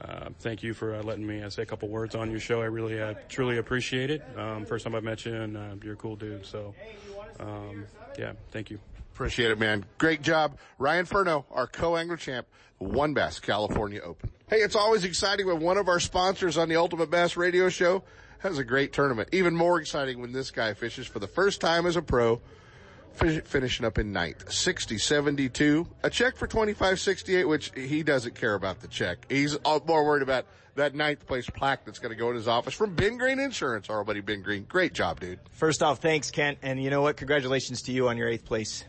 [0.00, 2.62] uh, thank you for uh, letting me uh, say a couple words on your show.
[2.62, 4.22] I really, uh, truly appreciate it.
[4.36, 6.46] Um, first time I've met you, and uh, you're a cool dude.
[6.46, 6.74] So,
[7.38, 7.84] um,
[8.18, 8.78] yeah, thank you.
[9.12, 9.84] Appreciate it, man.
[9.98, 10.56] Great job.
[10.78, 12.46] Ryan Furno, our co-angler champ,
[12.78, 14.30] WON Bass California Open.
[14.48, 18.02] Hey, it's always exciting when one of our sponsors on the Ultimate Bass Radio Show
[18.40, 19.28] has a great tournament.
[19.32, 22.40] Even more exciting when this guy fishes for the first time as a pro,
[23.12, 24.46] fish, finishing up in ninth.
[24.46, 25.86] 60-72.
[26.02, 29.26] A check for 25-68, which he doesn't care about the check.
[29.28, 32.48] He's all- more worried about that ninth place plaque that's going to go in his
[32.48, 34.64] office from Ben Green Insurance, our buddy Ben Green.
[34.64, 35.38] Great job, dude.
[35.52, 36.58] First off, thanks, Kent.
[36.62, 37.16] And you know what?
[37.16, 38.84] Congratulations to you on your eighth place.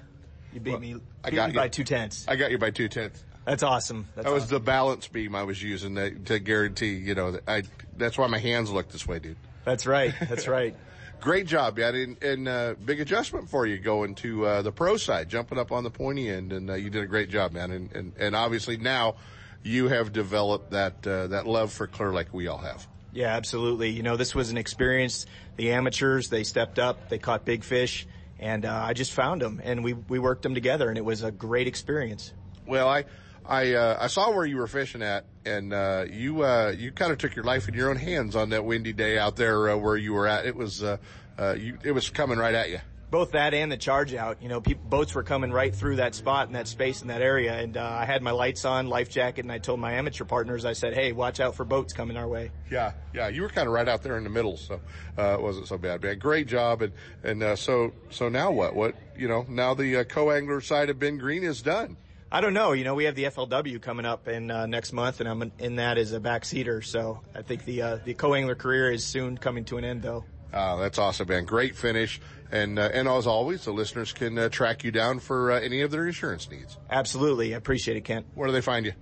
[0.53, 1.59] You beat me, I got me you.
[1.59, 2.25] by two tenths.
[2.27, 3.23] I got you by two tenths.
[3.45, 4.07] That's awesome.
[4.15, 4.55] That's that was awesome.
[4.55, 7.63] the balance beam I was using to, to guarantee, you know, that I,
[7.97, 9.37] that's why my hands look this way, dude.
[9.65, 10.13] That's right.
[10.29, 10.75] That's right.
[11.19, 14.97] Great job, yeah, and, and uh, big adjustment for you going to uh, the pro
[14.97, 17.69] side, jumping up on the pointy end, and uh, you did a great job, man.
[17.69, 19.15] And, and and obviously now
[19.61, 22.87] you have developed that uh, that love for Clear like we all have.
[23.13, 23.89] Yeah, absolutely.
[23.89, 25.25] You know, this was an experience.
[25.57, 28.07] The amateurs, they stepped up, they caught big fish,
[28.39, 31.21] and uh, I just found them, and we we worked them together, and it was
[31.21, 32.33] a great experience.
[32.65, 33.05] Well, I
[33.45, 37.11] I uh, I saw where you were fishing at, and uh, you uh, you kind
[37.11, 39.77] of took your life in your own hands on that windy day out there uh,
[39.77, 40.45] where you were at.
[40.45, 40.97] It was uh,
[41.39, 42.79] uh, you it was coming right at you.
[43.09, 44.41] Both that and the charge out.
[44.41, 47.59] You know, boats were coming right through that spot and that space in that area,
[47.59, 50.63] and uh, I had my lights on, life jacket, and I told my amateur partners,
[50.63, 53.67] I said, "Hey, watch out for boats coming our way." Yeah, yeah, you were kind
[53.67, 54.79] of right out there in the middle, so
[55.17, 56.01] uh, it wasn't so bad.
[56.01, 58.75] Man, great job, and and uh, so so now what?
[58.75, 59.45] What you know?
[59.49, 61.97] Now the uh, co-angler side of Ben Green is done.
[62.31, 62.71] I don't know.
[62.71, 65.75] You know, we have the FLW coming up in uh, next month, and I'm in
[65.75, 66.83] that as a backseater.
[66.83, 70.23] So I think the uh, the co-angler career is soon coming to an end, though.
[70.53, 71.45] Uh, that's awesome, man.
[71.45, 75.51] Great finish, and uh, and as always, the listeners can uh, track you down for
[75.51, 76.77] uh, any of their insurance needs.
[76.89, 78.25] Absolutely, I appreciate it, Kent.
[78.33, 78.93] Where do they find you?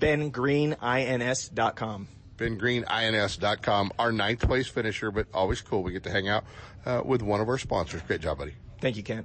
[0.00, 2.08] BenGreenINS.com.
[2.36, 5.84] Ben Green, INS.com, our ninth place finisher, but always cool.
[5.84, 6.42] We get to hang out
[6.84, 8.02] uh, with one of our sponsors.
[8.02, 8.54] Great job, buddy.
[8.80, 9.24] Thank you, Kent.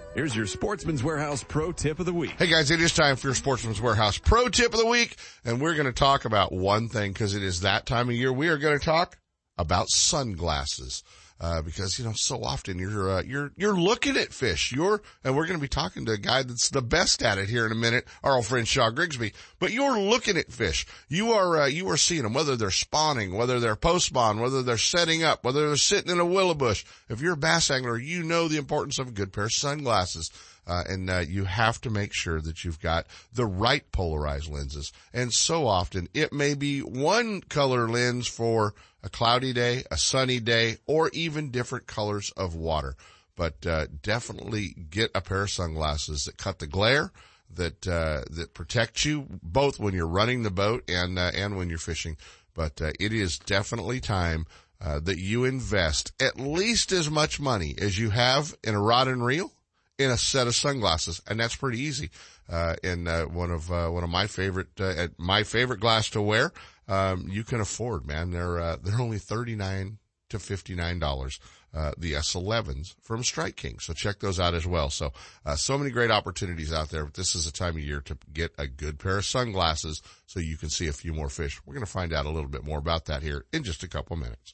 [0.13, 2.31] Here's your Sportsman's Warehouse Pro Tip of the Week.
[2.37, 5.61] Hey guys, it is time for your Sportsman's Warehouse Pro Tip of the Week, and
[5.61, 8.33] we're going to talk about one thing because it is that time of year.
[8.33, 9.17] We are going to talk
[9.57, 11.05] about sunglasses.
[11.41, 14.71] Uh, because you know so often you're uh, you're you're looking at fish.
[14.71, 17.49] You're and we're going to be talking to a guy that's the best at it
[17.49, 19.33] here in a minute, our old friend Shaw Grigsby.
[19.57, 20.85] But you're looking at fish.
[21.09, 24.61] You are uh, you are seeing them whether they're spawning, whether they're post spawn, whether
[24.61, 26.85] they're setting up, whether they're sitting in a willow bush.
[27.09, 30.29] If you're a bass angler, you know the importance of a good pair of sunglasses.
[30.67, 34.93] Uh, and uh, you have to make sure that you've got the right polarized lenses.
[35.11, 40.39] And so often it may be one color lens for a cloudy day, a sunny
[40.39, 42.95] day, or even different colors of water.
[43.35, 47.11] But uh, definitely get a pair of sunglasses that cut the glare,
[47.55, 51.69] that uh, that protect you both when you're running the boat and uh, and when
[51.69, 52.17] you're fishing.
[52.53, 54.45] But uh, it is definitely time
[54.81, 59.07] uh, that you invest at least as much money as you have in a rod
[59.07, 59.51] and reel
[59.97, 62.09] in a set of sunglasses, and that's pretty easy.
[62.49, 66.21] Uh, in uh, one of uh, one of my favorite uh, my favorite glass to
[66.21, 66.51] wear,
[66.87, 68.05] um, you can afford.
[68.05, 69.97] Man, they're uh, they're only thirty nine
[70.29, 71.39] to fifty nine dollars.
[71.73, 73.79] Uh, the S11s from Strike King.
[73.79, 74.89] So check those out as well.
[74.89, 75.13] So,
[75.55, 77.05] so many great opportunities out there.
[77.05, 80.41] But this is a time of year to get a good pair of sunglasses so
[80.41, 81.61] you can see a few more fish.
[81.65, 83.87] We're going to find out a little bit more about that here in just a
[83.87, 84.53] couple minutes.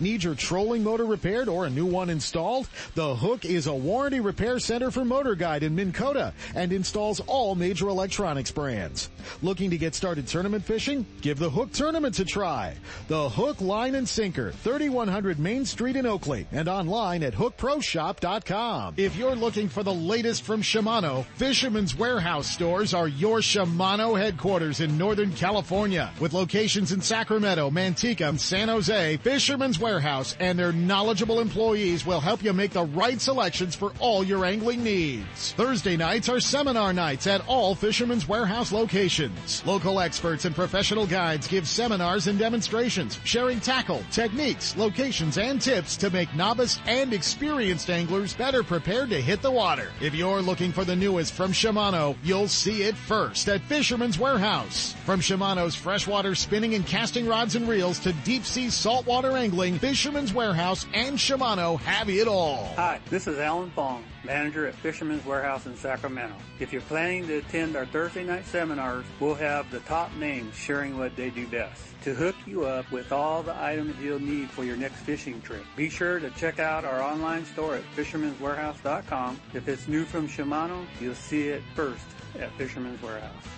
[0.00, 2.68] Need your trolling motor repaired or a new one installed?
[2.94, 7.20] The Hook is a warranty repair center for Motor Guide in Minn Kota and installs
[7.20, 9.10] all major electronics brands.
[9.42, 11.04] Looking to get started tournament fishing?
[11.20, 12.74] Give the Hook Tournaments a try.
[13.08, 18.94] The Hook Line and Sinker, 3100 Main Street in Oakley and online at hookproshop.com.
[18.96, 24.80] If you're looking for the latest from Shimano, Fisherman's Warehouse stores are your Shimano headquarters
[24.80, 29.16] in Northern California with locations in Sacramento, Manteca, and San Jose.
[29.18, 34.22] Fisherman's Warehouse and their knowledgeable employees will help you make the right selections for all
[34.22, 35.52] your angling needs.
[35.54, 39.66] Thursday nights are seminar nights at all Fisherman's Warehouse locations.
[39.66, 45.96] Local experts and professional guides give seminars and demonstrations, sharing tackle, techniques, locations, and tips
[45.96, 49.90] to make novice and experienced anglers better prepared to hit the water.
[50.00, 54.94] If you're looking for the newest from Shimano, you'll see it first at Fisherman's Warehouse.
[55.04, 60.32] From Shimano's freshwater spinning and casting rods and reels to deep sea saltwater angling, Fisherman's
[60.32, 62.72] Warehouse and Shimano have it all.
[62.76, 66.36] Hi, this is Alan Fong, manager at Fisherman's Warehouse in Sacramento.
[66.60, 70.96] If you're planning to attend our Thursday night seminars, we'll have the top names sharing
[70.96, 74.62] what they do best to hook you up with all the items you'll need for
[74.62, 75.64] your next fishing trip.
[75.74, 79.40] Be sure to check out our online store at fishermanswarehouse.com.
[79.54, 82.04] If it's new from Shimano, you'll see it first
[82.38, 83.57] at Fisherman's Warehouse.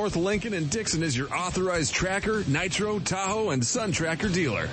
[0.09, 4.67] Lincoln and Dixon is your authorized tracker, nitro, Tahoe, and Sun Tracker dealer.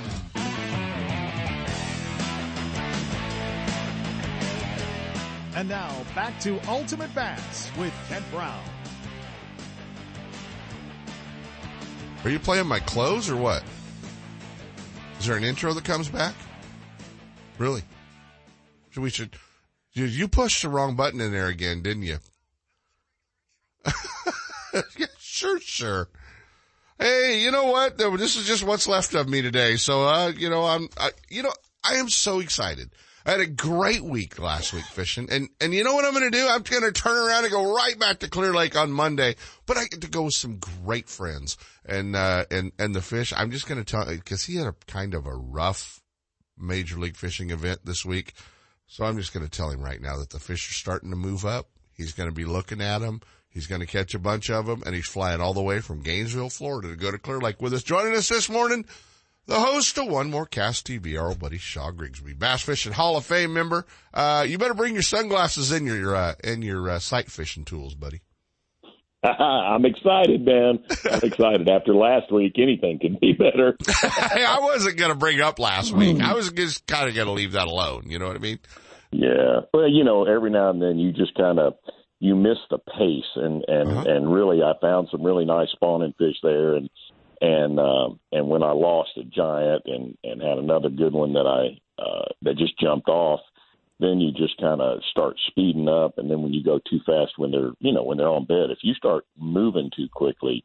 [5.54, 8.62] And now back to Ultimate Bass with Kent Brown.
[12.24, 13.62] Are you playing my clothes or what?
[15.20, 16.34] Is there an intro that comes back?
[17.58, 17.82] Really?
[18.92, 19.36] So we should.
[19.92, 22.18] You pushed the wrong button in there again, didn't you?
[25.39, 26.09] sure, sure.
[26.99, 27.97] Hey, you know what?
[27.97, 29.76] This is just what's left of me today.
[29.76, 31.53] So, uh, you know, I'm, I, you know,
[31.84, 32.91] I am so excited.
[33.24, 36.30] I had a great week last week fishing and, and you know what I'm going
[36.30, 36.49] to do?
[36.49, 39.36] I'm going to turn around and go right back to Clear Lake on Monday,
[39.66, 43.32] but I get to go with some great friends and, uh, and, and the fish.
[43.36, 46.01] I'm just going to tell, cause he had a kind of a rough
[46.57, 48.32] major league fishing event this week.
[48.86, 51.16] So I'm just going to tell him right now that the fish are starting to
[51.16, 51.68] move up.
[51.93, 53.20] He's going to be looking at them.
[53.51, 56.03] He's going to catch a bunch of them and he's flying all the way from
[56.03, 57.82] Gainesville, Florida to go to Clear Lake with us.
[57.82, 58.84] Joining us this morning,
[59.46, 63.16] the host of One More Cast TV, our old buddy Shaw Grigsby, Bass Fishing Hall
[63.16, 63.86] of Fame member.
[64.12, 67.94] Uh, you better bring your sunglasses in your, uh, in your, uh, sight fishing tools,
[67.94, 68.20] buddy.
[69.24, 70.78] I'm excited, man.
[71.11, 71.68] I'm excited.
[71.68, 73.76] After last week, anything can be better.
[73.88, 76.20] hey, I wasn't going to bring up last week.
[76.20, 78.05] I was just kind of going to leave that alone.
[78.07, 78.61] You know what I mean?
[79.11, 79.61] Yeah.
[79.72, 81.74] Well, you know, every now and then you just kind of,
[82.20, 84.04] you miss the pace and, and, uh-huh.
[84.06, 86.90] and really I found some really nice spawning fish there and,
[87.40, 91.46] and, um, and when I lost a giant and, and had another good one that
[91.46, 93.40] I, uh, that just jumped off,
[94.00, 96.18] then you just kind of start speeding up.
[96.18, 98.70] And then when you go too fast, when they're, you know, when they're on bed,
[98.70, 100.64] if you start moving too quickly,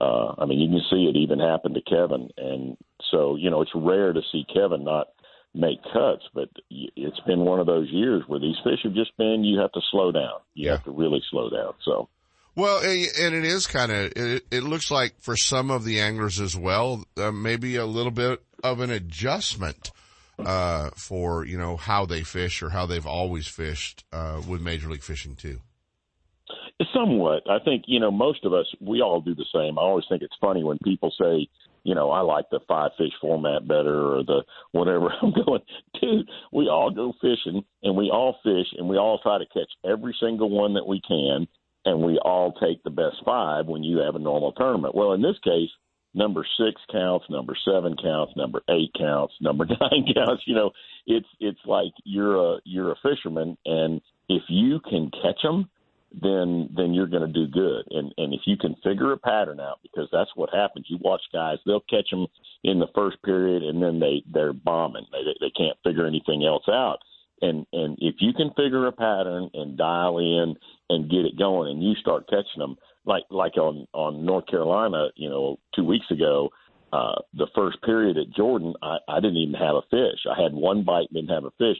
[0.00, 2.28] uh, I mean, you can see it even happen to Kevin.
[2.36, 2.76] And
[3.10, 5.08] so, you know, it's rare to see Kevin not
[5.54, 9.44] make cuts, but it's been one of those years where these fish have just been,
[9.44, 10.40] you have to slow down.
[10.54, 10.72] You yeah.
[10.72, 11.74] have to really slow down.
[11.84, 12.08] So,
[12.56, 16.40] well, and it is kind of, it, it, looks like for some of the anglers
[16.40, 19.92] as well, uh, maybe a little bit of an adjustment
[20.38, 24.88] uh, for, you know, how they fish or how they've always fished, uh, with Major
[24.88, 25.60] League Fishing too.
[26.92, 27.48] Somewhat.
[27.48, 29.78] I think, you know, most of us, we all do the same.
[29.78, 31.48] I always think it's funny when people say,
[31.84, 35.08] you know, I like the five fish format better or the whatever.
[35.22, 35.60] I'm going,
[36.00, 39.70] dude, we all go fishing and we all fish and we all try to catch
[39.84, 41.46] every single one that we can
[41.84, 44.94] and we all take the best five when you have a normal tournament.
[44.94, 45.68] Well, in this case,
[46.14, 50.42] number six counts, number seven counts, number eight counts, number nine counts.
[50.46, 50.70] You know,
[51.06, 55.68] it's it's like you're a you're a fisherman, and if you can catch them,
[56.22, 57.86] then then you're going to do good.
[57.90, 60.86] And and if you can figure a pattern out, because that's what happens.
[60.88, 62.26] You watch guys; they'll catch them
[62.62, 65.06] in the first period, and then they they're bombing.
[65.12, 66.98] They they can't figure anything else out.
[67.42, 70.54] And and if you can figure a pattern and dial in
[70.88, 75.08] and get it going, and you start catching them, like like on on North Carolina,
[75.16, 76.50] you know, two weeks ago,
[76.92, 80.20] uh, the first period at Jordan, I, I didn't even have a fish.
[80.30, 81.78] I had one bite, didn't have a fish.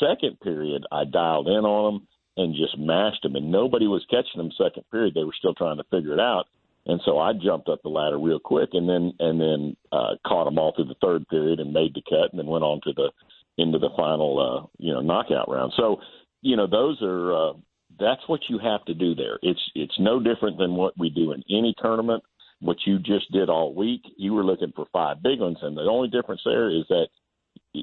[0.00, 4.38] Second period, I dialed in on them and just mashed them, and nobody was catching
[4.38, 4.50] them.
[4.56, 6.46] Second period, they were still trying to figure it out,
[6.86, 10.44] and so I jumped up the ladder real quick, and then and then uh, caught
[10.44, 12.92] them all through the third period and made the cut, and then went on to
[12.92, 13.10] the
[13.58, 15.72] into the final uh, you know knockout round.
[15.76, 16.00] So
[16.42, 17.52] you know those are uh,
[17.98, 19.38] that's what you have to do there.
[19.42, 22.22] It's it's no different than what we do in any tournament.
[22.60, 25.82] What you just did all week, you were looking for five big ones, and the
[25.82, 27.08] only difference there is that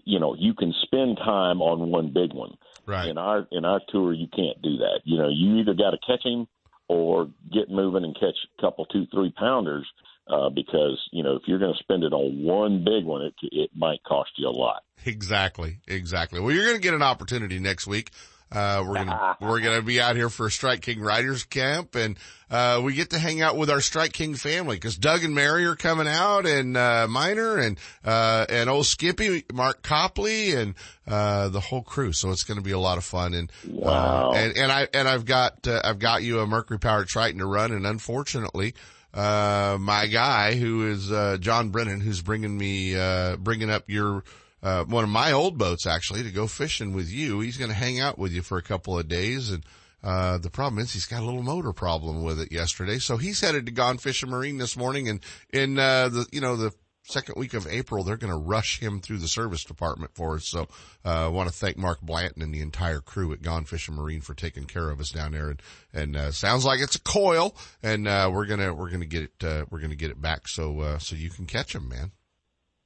[0.05, 2.57] you know you can spend time on one big one.
[2.85, 3.07] Right.
[3.07, 5.01] In our in our tour, you can't do that.
[5.03, 6.47] You know, you either got to catch him
[6.89, 9.87] or get moving and catch a couple two three pounders
[10.27, 13.33] uh, because you know if you're going to spend it on one big one, it
[13.51, 14.83] it might cost you a lot.
[15.05, 16.39] Exactly, exactly.
[16.39, 18.11] Well, you're going to get an opportunity next week.
[18.53, 22.17] Uh, we're gonna we're gonna be out here for Strike King Riders Camp, and
[22.51, 25.65] uh, we get to hang out with our Strike King family because Doug and Mary
[25.65, 30.75] are coming out, and uh, Miner, and uh, and old Skippy, Mark Copley, and
[31.07, 32.13] uh, the whole crew.
[32.13, 34.31] So it's going to be a lot of fun, and wow.
[34.31, 37.39] uh, and and I and I've got uh, I've got you a Mercury powered Triton
[37.39, 38.75] to run, and unfortunately.
[39.15, 44.23] Uh, my guy who is, uh, John Brennan, who's bringing me, uh, bringing up your,
[44.63, 47.41] uh, one of my old boats actually to go fishing with you.
[47.41, 49.51] He's going to hang out with you for a couple of days.
[49.51, 49.65] And,
[50.01, 52.97] uh, the problem is he's got a little motor problem with it yesterday.
[52.97, 55.19] So he's headed to Gone Fishing Marine this morning and
[55.51, 59.01] in, uh, the, you know, the second week of April, they're going to rush him
[59.01, 60.47] through the service department for us.
[60.47, 60.69] So,
[61.03, 64.21] uh, I want to thank Mark Blanton and the entire crew at Gone Fishing Marine
[64.21, 65.49] for taking care of us down there.
[65.49, 65.61] And,
[65.93, 69.05] and, uh, sounds like it's a coil and, uh, we're going to, we're going to
[69.05, 70.47] get it, uh, we're going to get it back.
[70.47, 72.11] So, uh, so you can catch him, man.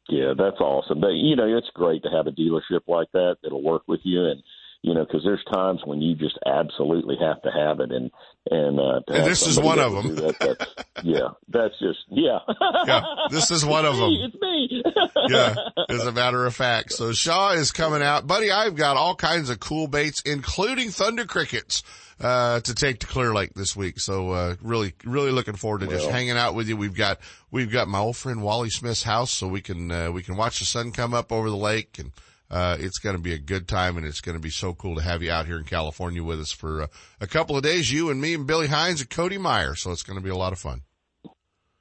[0.10, 1.02] Yeah, that's awesome.
[1.02, 4.26] But you know, it's great to have a dealership like that that'll work with you,
[4.26, 4.42] and
[4.82, 8.12] you know, because there's times when you just absolutely have to have it, and
[8.50, 10.16] and, uh, and this is one of them.
[10.16, 12.40] That, that's, yeah, that's just yeah.
[12.86, 14.12] yeah, this is one of them.
[14.14, 14.84] It's me.
[15.30, 15.56] yeah,
[15.90, 16.94] as a matter of fact.
[16.94, 18.50] So Shaw is coming out, buddy.
[18.50, 21.84] I've got all kinds of cool baits, including thunder crickets
[22.20, 24.00] uh, to take to Clear Lake this week.
[24.00, 26.78] So, uh, really, really looking forward to well, just hanging out with you.
[26.78, 27.20] We've got,
[27.52, 30.60] we've got my old friend Wally Smith's house so we can, uh, we can watch
[30.60, 32.12] the sun come up over the lake and,
[32.50, 34.96] uh, it's going to be a good time and it's going to be so cool
[34.96, 36.88] to have you out here in California with us for uh,
[37.20, 39.76] a couple of days, you and me and Billy Hines and Cody Meyer.
[39.76, 40.82] So it's going to be a lot of fun.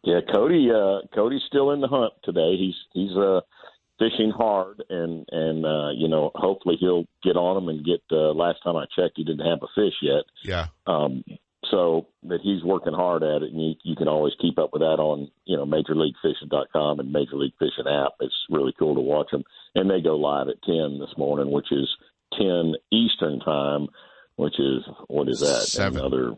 [0.03, 2.57] Yeah, Cody, uh, Cody's still in the hunt today.
[2.57, 3.41] He's, he's, uh,
[3.99, 8.03] fishing hard, and and uh, you know hopefully he'll get on them and get.
[8.11, 10.25] Uh, last time I checked, he didn't have a fish yet.
[10.43, 10.67] Yeah.
[10.87, 11.25] Um,
[11.71, 14.83] so that he's working hard at it, and you, you can always keep up with
[14.83, 18.13] that on you know MajorLeagueFishing.com and Major League Fishing app.
[18.21, 19.45] It's really cool to watch them,
[19.75, 21.89] and they go live at ten this morning, which is
[22.39, 23.89] ten Eastern time,
[24.37, 25.63] which is what is that?
[25.63, 25.99] Seven.
[26.01, 26.35] Another,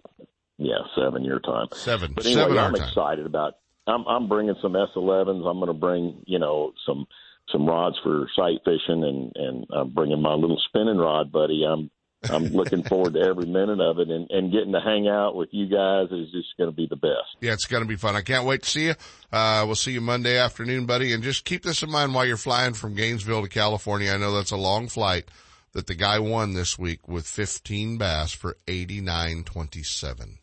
[0.57, 1.67] yeah, seven your time.
[1.73, 2.13] Seven.
[2.15, 2.89] But anyway, seven I'm time.
[2.89, 3.55] excited about.
[3.87, 5.47] I'm I'm bringing some S11s.
[5.47, 7.07] I'm going to bring you know some
[7.53, 11.65] some rods for sight fishing, and and I'm bringing my little spinning rod, buddy.
[11.65, 11.91] I'm
[12.31, 15.51] I'm looking forward to every minute of it, and and getting to hang out with
[15.53, 17.37] you guys is just going to be the best.
[17.41, 18.17] Yeah, it's going to be fun.
[18.17, 18.95] I can't wait to see you.
[19.33, 22.37] Uh, we'll see you Monday afternoon, buddy, and just keep this in mind while you're
[22.37, 24.13] flying from Gainesville to California.
[24.13, 25.29] I know that's a long flight.
[25.73, 30.39] That the guy won this week with 15 bass for 89.27.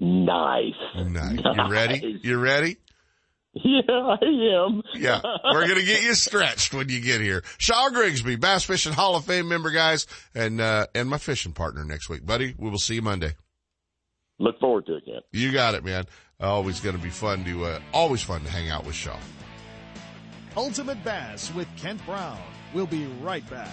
[0.00, 0.74] Nice.
[0.96, 1.38] Nice.
[1.44, 2.20] You ready?
[2.22, 2.76] You ready?
[3.64, 4.82] Yeah, I am.
[4.94, 5.20] Yeah,
[5.52, 7.42] we're gonna get you stretched when you get here.
[7.58, 11.84] Shaw Grigsby, Bass Fishing Hall of Fame member, guys, and uh, and my fishing partner
[11.84, 12.54] next week, buddy.
[12.56, 13.34] We will see you Monday.
[14.38, 15.24] Look forward to it, Kent.
[15.32, 16.06] You got it, man.
[16.40, 19.18] Always gonna be fun to uh, always fun to hang out with Shaw.
[20.56, 22.38] Ultimate Bass with Kent Brown.
[22.72, 23.72] We'll be right back.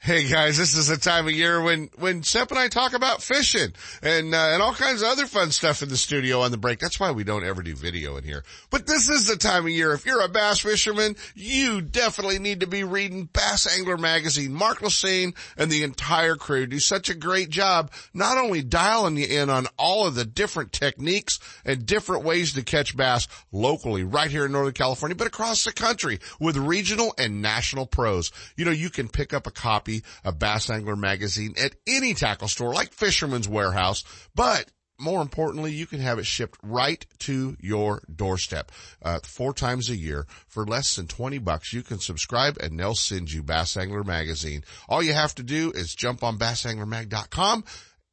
[0.00, 3.20] Hey guys, this is the time of year when, when Sep and I talk about
[3.20, 6.56] fishing and, uh, and all kinds of other fun stuff in the studio on the
[6.56, 6.78] break.
[6.78, 8.44] That's why we don't ever do video in here.
[8.70, 9.92] But this is the time of year.
[9.92, 14.54] If you're a bass fisherman, you definitely need to be reading Bass Angler Magazine.
[14.54, 19.26] Mark Lassagne and the entire crew do such a great job, not only dialing you
[19.26, 24.30] in on all of the different techniques and different ways to catch bass locally right
[24.30, 28.30] here in Northern California, but across the country with regional and national pros.
[28.56, 29.87] You know, you can pick up a copy
[30.24, 35.86] a Bass Angler magazine at any tackle store like Fisherman's Warehouse, but more importantly, you
[35.86, 38.72] can have it shipped right to your doorstep,
[39.02, 41.72] uh, four times a year for less than 20 bucks.
[41.72, 44.64] You can subscribe and they'll send you Bass Angler magazine.
[44.88, 47.64] All you have to do is jump on bassanglermag.com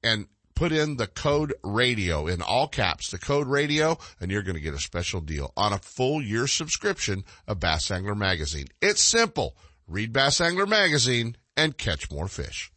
[0.04, 4.56] and put in the code radio in all caps, the code radio, and you're going
[4.56, 8.68] to get a special deal on a full year subscription of Bass Angler magazine.
[8.82, 9.56] It's simple.
[9.88, 12.72] Read Bass Angler magazine and catch more fish.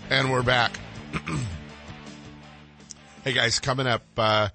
[0.09, 0.81] And we're back.
[3.23, 4.49] hey guys, coming up, uh,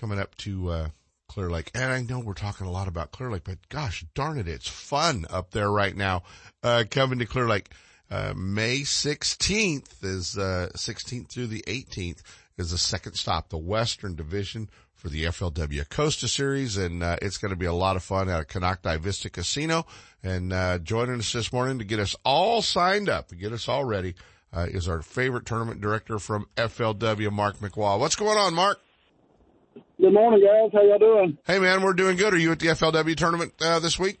[0.00, 0.88] coming up to, uh,
[1.28, 1.70] Clear Lake.
[1.72, 4.66] And I know we're talking a lot about Clear Lake, but gosh darn it, it's
[4.66, 6.24] fun up there right now.
[6.64, 7.70] Uh, coming to Clear Lake,
[8.10, 12.22] uh, May 16th is, uh, 16th through the 18th
[12.58, 17.36] is the second stop, the Western Division for the FLW Costa Series, and uh, it's
[17.36, 19.86] going to be a lot of fun at Konocti Vista Casino.
[20.22, 23.68] And uh, joining us this morning to get us all signed up, to get us
[23.68, 24.14] all ready,
[24.52, 28.00] uh, is our favorite tournament director from FLW, Mark McWall.
[28.00, 28.80] What's going on, Mark?
[30.00, 30.70] Good morning, guys.
[30.72, 31.38] How y'all doing?
[31.46, 32.32] Hey, man, we're doing good.
[32.32, 34.18] Are you at the FLW tournament uh, this week?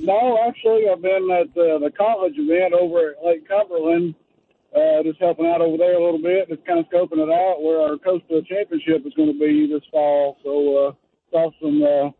[0.00, 4.14] no, actually, I've been at uh, the college event over at Lake Cumberland
[4.74, 7.62] uh, just helping out over there a little bit, just kind of scoping it out
[7.62, 10.38] where our Costa Championship is going to be this fall.
[10.42, 10.92] So uh,
[11.30, 12.10] saw some uh,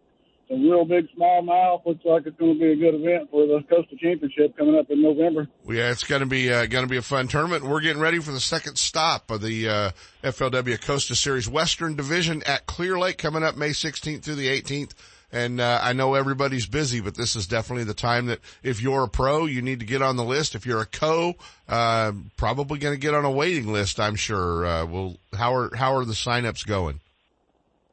[0.48, 1.86] some real big smallmouth.
[1.86, 4.90] Looks like it's going to be a good event for the Costa Championship coming up
[4.90, 5.48] in November.
[5.66, 7.64] Yeah, it's going to be uh, going to be a fun tournament.
[7.64, 9.90] We're getting ready for the second stop of the uh,
[10.22, 14.92] FLW Costa Series Western Division at Clear Lake coming up May 16th through the 18th.
[15.32, 19.04] And uh, I know everybody's busy, but this is definitely the time that if you're
[19.04, 20.54] a pro, you need to get on the list.
[20.54, 21.36] If you're a co,
[21.68, 23.98] uh, probably going to get on a waiting list.
[23.98, 24.66] I'm sure.
[24.66, 27.00] Uh, well, how are how are the signups going?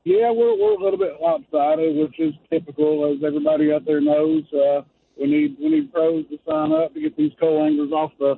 [0.04, 4.44] Yeah, we're we're a little bit lopsided, which is typical, as everybody out there knows.
[4.52, 4.82] Uh,
[5.18, 8.38] we need we need pros to sign up to get these co anglers off the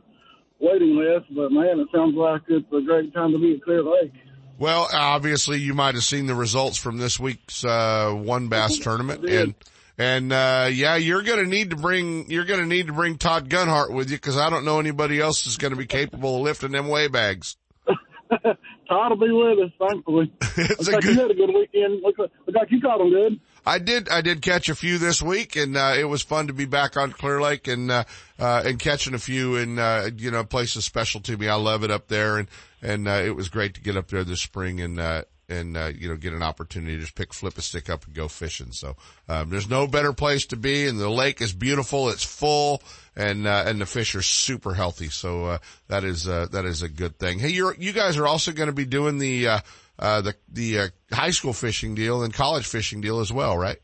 [0.60, 1.26] waiting list.
[1.36, 4.14] But man, it sounds like it's a great time to be at Clear Lake.
[4.62, 9.28] Well, obviously you might have seen the results from this week's, uh, WON Bass tournament
[9.28, 9.56] and,
[9.98, 13.18] and, uh, yeah, you're going to need to bring, you're going to need to bring
[13.18, 16.36] Todd Gunhart with you because I don't know anybody else is going to be capable
[16.36, 17.58] of lifting them weigh bags.
[18.30, 20.32] Todd will be with us, thankfully.
[20.42, 21.16] it's looks like good...
[21.16, 22.04] you had a good weekend.
[22.04, 23.40] Look, like you caught them good.
[23.66, 26.54] I did, I did catch a few this week and, uh, it was fun to
[26.54, 28.04] be back on Clear Lake and, uh,
[28.38, 31.48] uh, and catching a few in, uh, you know, places special to me.
[31.48, 32.48] I love it up there and,
[32.82, 35.92] and, uh, it was great to get up there this spring and, uh, and, uh,
[35.94, 38.72] you know, get an opportunity to just pick, flip a stick up and go fishing.
[38.72, 38.96] So,
[39.28, 42.10] um, there's no better place to be and the lake is beautiful.
[42.10, 42.82] It's full
[43.16, 45.10] and, uh, and the fish are super healthy.
[45.10, 45.58] So, uh,
[45.88, 47.40] that is, uh, that is a good thing.
[47.40, 49.60] Hey, you're, you guys are also going to be doing the, uh,
[50.00, 53.78] uh, the, the, uh, high school fishing deal and college fishing deal as well, right?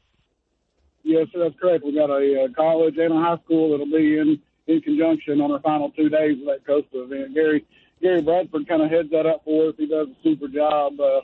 [1.04, 1.86] Yes, that's correct.
[1.86, 5.52] We got a, uh college and a high school that'll be in in conjunction on
[5.52, 7.34] our final two days of that Costa event.
[7.34, 7.66] Gary
[8.02, 9.76] Gary Bradford kind of heads that up for us.
[9.78, 11.00] He does a super job.
[11.00, 11.22] Uh,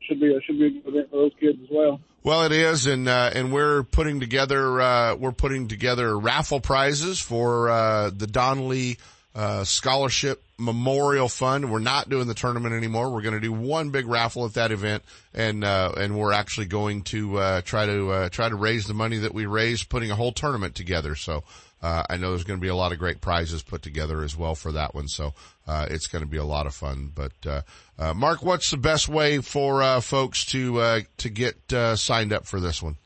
[0.00, 2.00] should be a should be a good event for those kids as well.
[2.22, 7.20] Well, it is, and uh, and we're putting together uh, we're putting together raffle prizes
[7.20, 8.98] for uh, the Donnelly
[9.34, 11.70] uh, Scholarship Memorial Fund.
[11.70, 13.10] We're not doing the tournament anymore.
[13.10, 15.04] We're going to do one big raffle at that event,
[15.34, 18.94] and uh, and we're actually going to uh, try to uh, try to raise the
[18.94, 21.14] money that we raised putting a whole tournament together.
[21.14, 21.44] So.
[21.82, 24.34] Uh, I know there's going to be a lot of great prizes put together as
[24.34, 25.34] well for that one, so
[25.66, 27.10] uh, it's going to be a lot of fun.
[27.14, 27.62] But uh,
[27.98, 32.32] uh, Mark, what's the best way for uh, folks to uh, to get uh, signed
[32.32, 32.96] up for this one?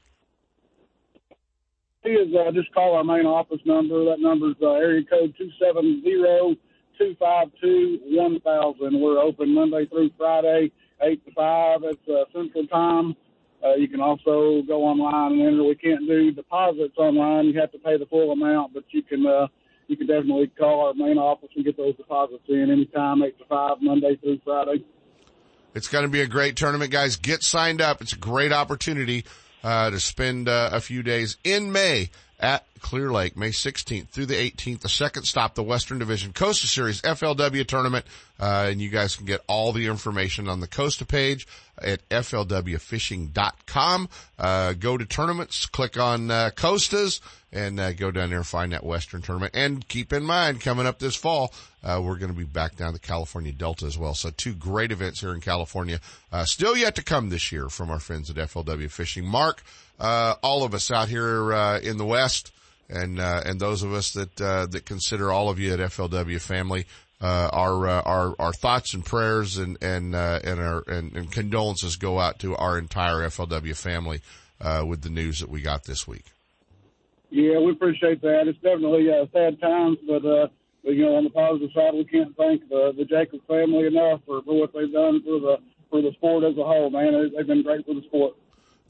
[2.02, 4.04] Is just call our main office number.
[4.06, 6.56] That number is area code two seven zero
[6.98, 9.00] two five two one thousand.
[9.00, 11.80] We're open Monday through Friday, eight to five.
[11.84, 13.14] It's Central Time.
[13.62, 15.64] Uh, you can also go online and enter.
[15.64, 17.46] We can't do deposits online.
[17.46, 19.48] You have to pay the full amount, but you can uh,
[19.90, 23.44] you can definitely call our main office and get those deposits in anytime, eight to
[23.46, 24.84] five, Monday through Friday.
[25.74, 27.16] It's going to be a great tournament, guys.
[27.16, 28.00] Get signed up.
[28.00, 29.24] It's a great opportunity
[29.64, 32.10] uh, to spend uh, a few days in May
[32.40, 34.80] at Clear Lake, May 16th through the 18th.
[34.80, 38.06] The second stop, the Western Division Costa Series FLW tournament.
[38.38, 41.46] Uh, and you guys can get all the information on the Costa page
[41.80, 44.08] at flwfishing.com.
[44.38, 47.20] Uh, go to tournaments, click on, uh, Costas
[47.52, 49.54] and, uh, go down there and find that Western tournament.
[49.54, 52.94] And keep in mind, coming up this fall, uh, we're going to be back down
[52.94, 54.14] the California Delta as well.
[54.14, 56.00] So two great events here in California,
[56.32, 59.26] uh, still yet to come this year from our friends at FLW Fishing.
[59.26, 59.62] Mark,
[60.00, 62.52] uh, all of us out here, uh, in the West
[62.88, 66.40] and, uh, and those of us that, uh, that consider all of you at FLW
[66.40, 66.86] family,
[67.20, 71.96] uh, our, our, our thoughts and prayers and, and, uh, and our, and, and condolences
[71.96, 74.20] go out to our entire FLW family,
[74.60, 76.24] uh, with the news that we got this week.
[77.30, 78.48] Yeah, we appreciate that.
[78.48, 80.48] It's definitely uh, sad times, but uh,
[80.82, 84.20] but, you know, on the positive side, we can't thank the the Jacobs family enough
[84.26, 85.56] for, for what they've done for the
[85.90, 86.90] for the sport as a whole.
[86.90, 88.34] Man, they've been great for the sport.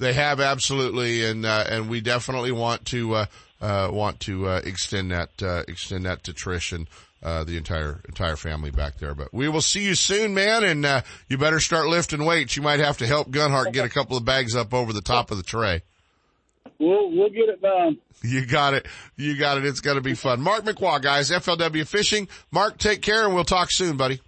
[0.01, 3.27] They have absolutely, and uh, and we definitely want to uh,
[3.61, 6.89] uh, want to uh, extend that uh, extend that to Trish and
[7.23, 9.15] uh, the entire entire family back there.
[9.15, 12.57] But we will see you soon, man, and uh, you better start lifting weights.
[12.57, 15.31] You might have to help Gunhart get a couple of bags up over the top
[15.31, 15.83] of the tray.
[16.79, 17.99] We'll we'll get it done.
[18.23, 18.87] You got it.
[19.17, 19.67] You got it.
[19.67, 20.41] It's going to be fun.
[20.41, 22.27] Mark McWaugh, guys, FLW Fishing.
[22.51, 24.23] Mark, take care, and we'll talk soon, buddy.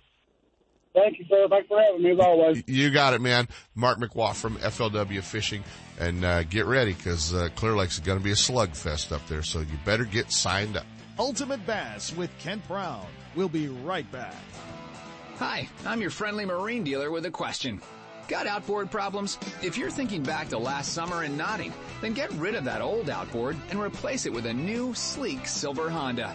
[0.95, 1.47] Thank you, sir.
[1.49, 2.62] Thanks for having me as always.
[2.66, 3.49] You got it, man.
[3.74, 5.64] Mark McWaugh from FLW Fishing.
[5.99, 9.26] And uh, get ready because uh, Clear Lake's is going to be a slugfest up
[9.28, 10.86] there, so you better get signed up.
[11.18, 13.07] Ultimate Bass with Kent Brown.
[13.34, 14.34] We'll be right back.
[15.36, 17.80] Hi, I'm your friendly marine dealer with a question.
[18.28, 19.38] Got outboard problems?
[19.62, 23.11] If you're thinking back to last summer and nodding, then get rid of that old
[23.11, 26.34] outboard and replace it with a new, sleek silver Honda.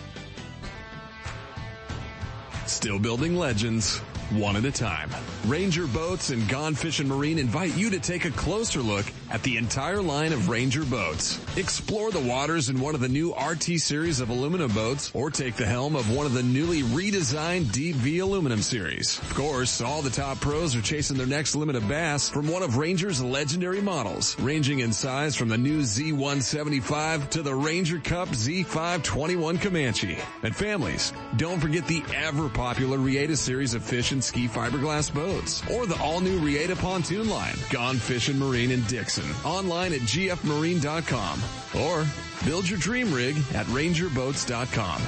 [2.71, 3.97] Still building legends,
[4.31, 5.11] one at a time.
[5.45, 9.57] Ranger Boats and Gone Fishing Marine invite you to take a closer look at the
[9.57, 11.39] entire line of Ranger boats.
[11.55, 15.55] Explore the waters in one of the new RT series of aluminum boats or take
[15.55, 19.19] the helm of one of the newly redesigned Deep V aluminum series.
[19.19, 22.61] Of course, all the top pros are chasing their next limit of bass from one
[22.61, 28.29] of Ranger's legendary models, ranging in size from the new Z175 to the Ranger Cup
[28.29, 30.17] Z521 Comanche.
[30.43, 35.63] And families, don't forget the ever popular Reata series of fish and ski fiberglass boats
[35.71, 39.20] or the all new Reata pontoon line, Gone Fishing Marine in Dixon.
[39.45, 41.39] Online at gfmarine.com
[41.81, 42.05] or
[42.45, 45.01] build your dream rig at rangerboats.com.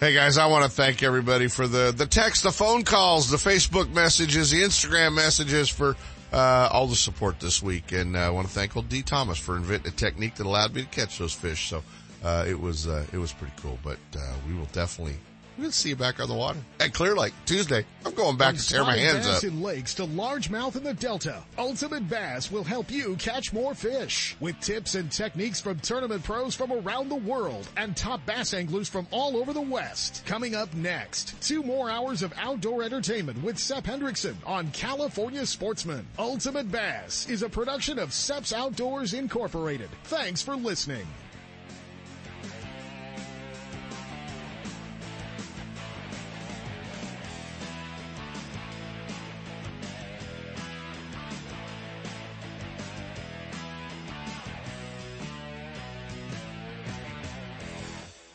[0.00, 3.36] Hey guys, I want to thank everybody for the, the text, the phone calls, the
[3.36, 5.96] Facebook messages, the Instagram messages for,
[6.32, 7.90] uh, all the support this week.
[7.90, 10.72] And uh, I want to thank old Dee Thomas for inventing a technique that allowed
[10.72, 11.68] me to catch those fish.
[11.68, 11.82] So,
[12.22, 15.16] uh, it was, uh, it was pretty cool, but, uh, we will definitely
[15.58, 17.84] We'll see you back on the water at Clear Lake Tuesday.
[18.06, 19.44] I'm going back to tear my hands bass up.
[19.44, 24.36] in lakes to largemouth in the Delta, Ultimate Bass will help you catch more fish
[24.38, 28.88] with tips and techniques from tournament pros from around the world and top bass anglers
[28.88, 30.22] from all over the West.
[30.26, 36.06] Coming up next, two more hours of outdoor entertainment with Sep Hendrickson on California Sportsman.
[36.20, 39.88] Ultimate Bass is a production of Sep's Outdoors Incorporated.
[40.04, 41.06] Thanks for listening.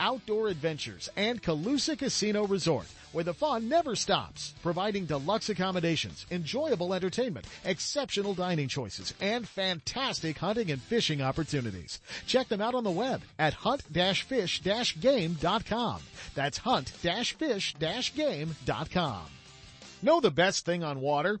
[0.00, 6.94] Outdoor Adventures and Colusa Casino Resort, where the fun never stops, providing deluxe accommodations, enjoyable
[6.94, 12.00] entertainment, exceptional dining choices, and fantastic hunting and fishing opportunities.
[12.26, 16.00] Check them out on the web at hunt-fish-game.com.
[16.34, 19.22] That's hunt-fish-game.com.
[20.02, 21.40] Know the best thing on water?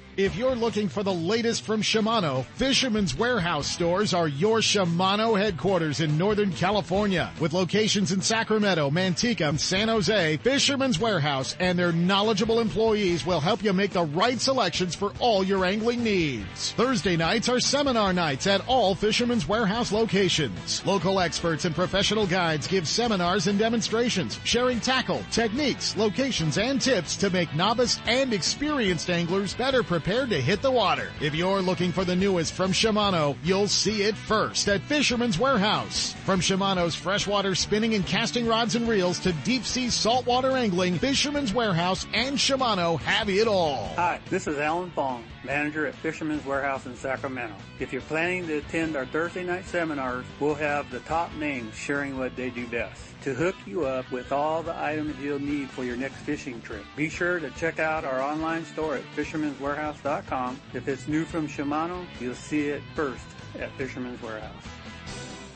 [0.17, 6.01] If you're looking for the latest from Shimano, Fisherman's Warehouse stores are your Shimano headquarters
[6.01, 7.31] in Northern California.
[7.39, 13.39] With locations in Sacramento, Manteca, and San Jose, Fisherman's Warehouse and their knowledgeable employees will
[13.39, 16.73] help you make the right selections for all your angling needs.
[16.73, 20.85] Thursday nights are seminar nights at all Fisherman's Warehouse locations.
[20.85, 27.15] Local experts and professional guides give seminars and demonstrations, sharing tackle, techniques, locations, and tips
[27.15, 31.11] to make novice and experienced anglers better prepared prepared to hit the water.
[31.21, 36.13] If you're looking for the newest from Shimano, you'll see it first at Fisherman's Warehouse.
[36.25, 41.53] From Shimano's freshwater spinning and casting rods and reels to deep sea saltwater angling, Fisherman's
[41.53, 43.93] Warehouse and Shimano have it all.
[43.95, 47.53] Hi, this is Alan Fong, manager at Fisherman's Warehouse in Sacramento.
[47.79, 52.17] If you're planning to attend our Thursday night seminars, we'll have the top names sharing
[52.17, 55.83] what they do best to hook you up with all the items you'll need for
[55.83, 56.83] your next fishing trip.
[56.95, 60.59] Be sure to check out our online store at fishermanswarehouse.com.
[60.73, 63.23] If it's new from Shimano, you'll see it first
[63.59, 64.63] at Fisherman's Warehouse.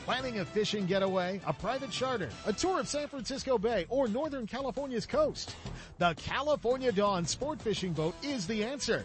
[0.04, 4.46] Planning a fishing getaway, a private charter, a tour of San Francisco Bay, or Northern
[4.46, 5.56] California's coast?
[5.98, 9.04] The California Dawn Sport Fishing Boat is the answer.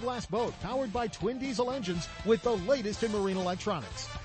[0.00, 4.08] fiberglass boat powered by twin diesel engines with the latest in marine electronics.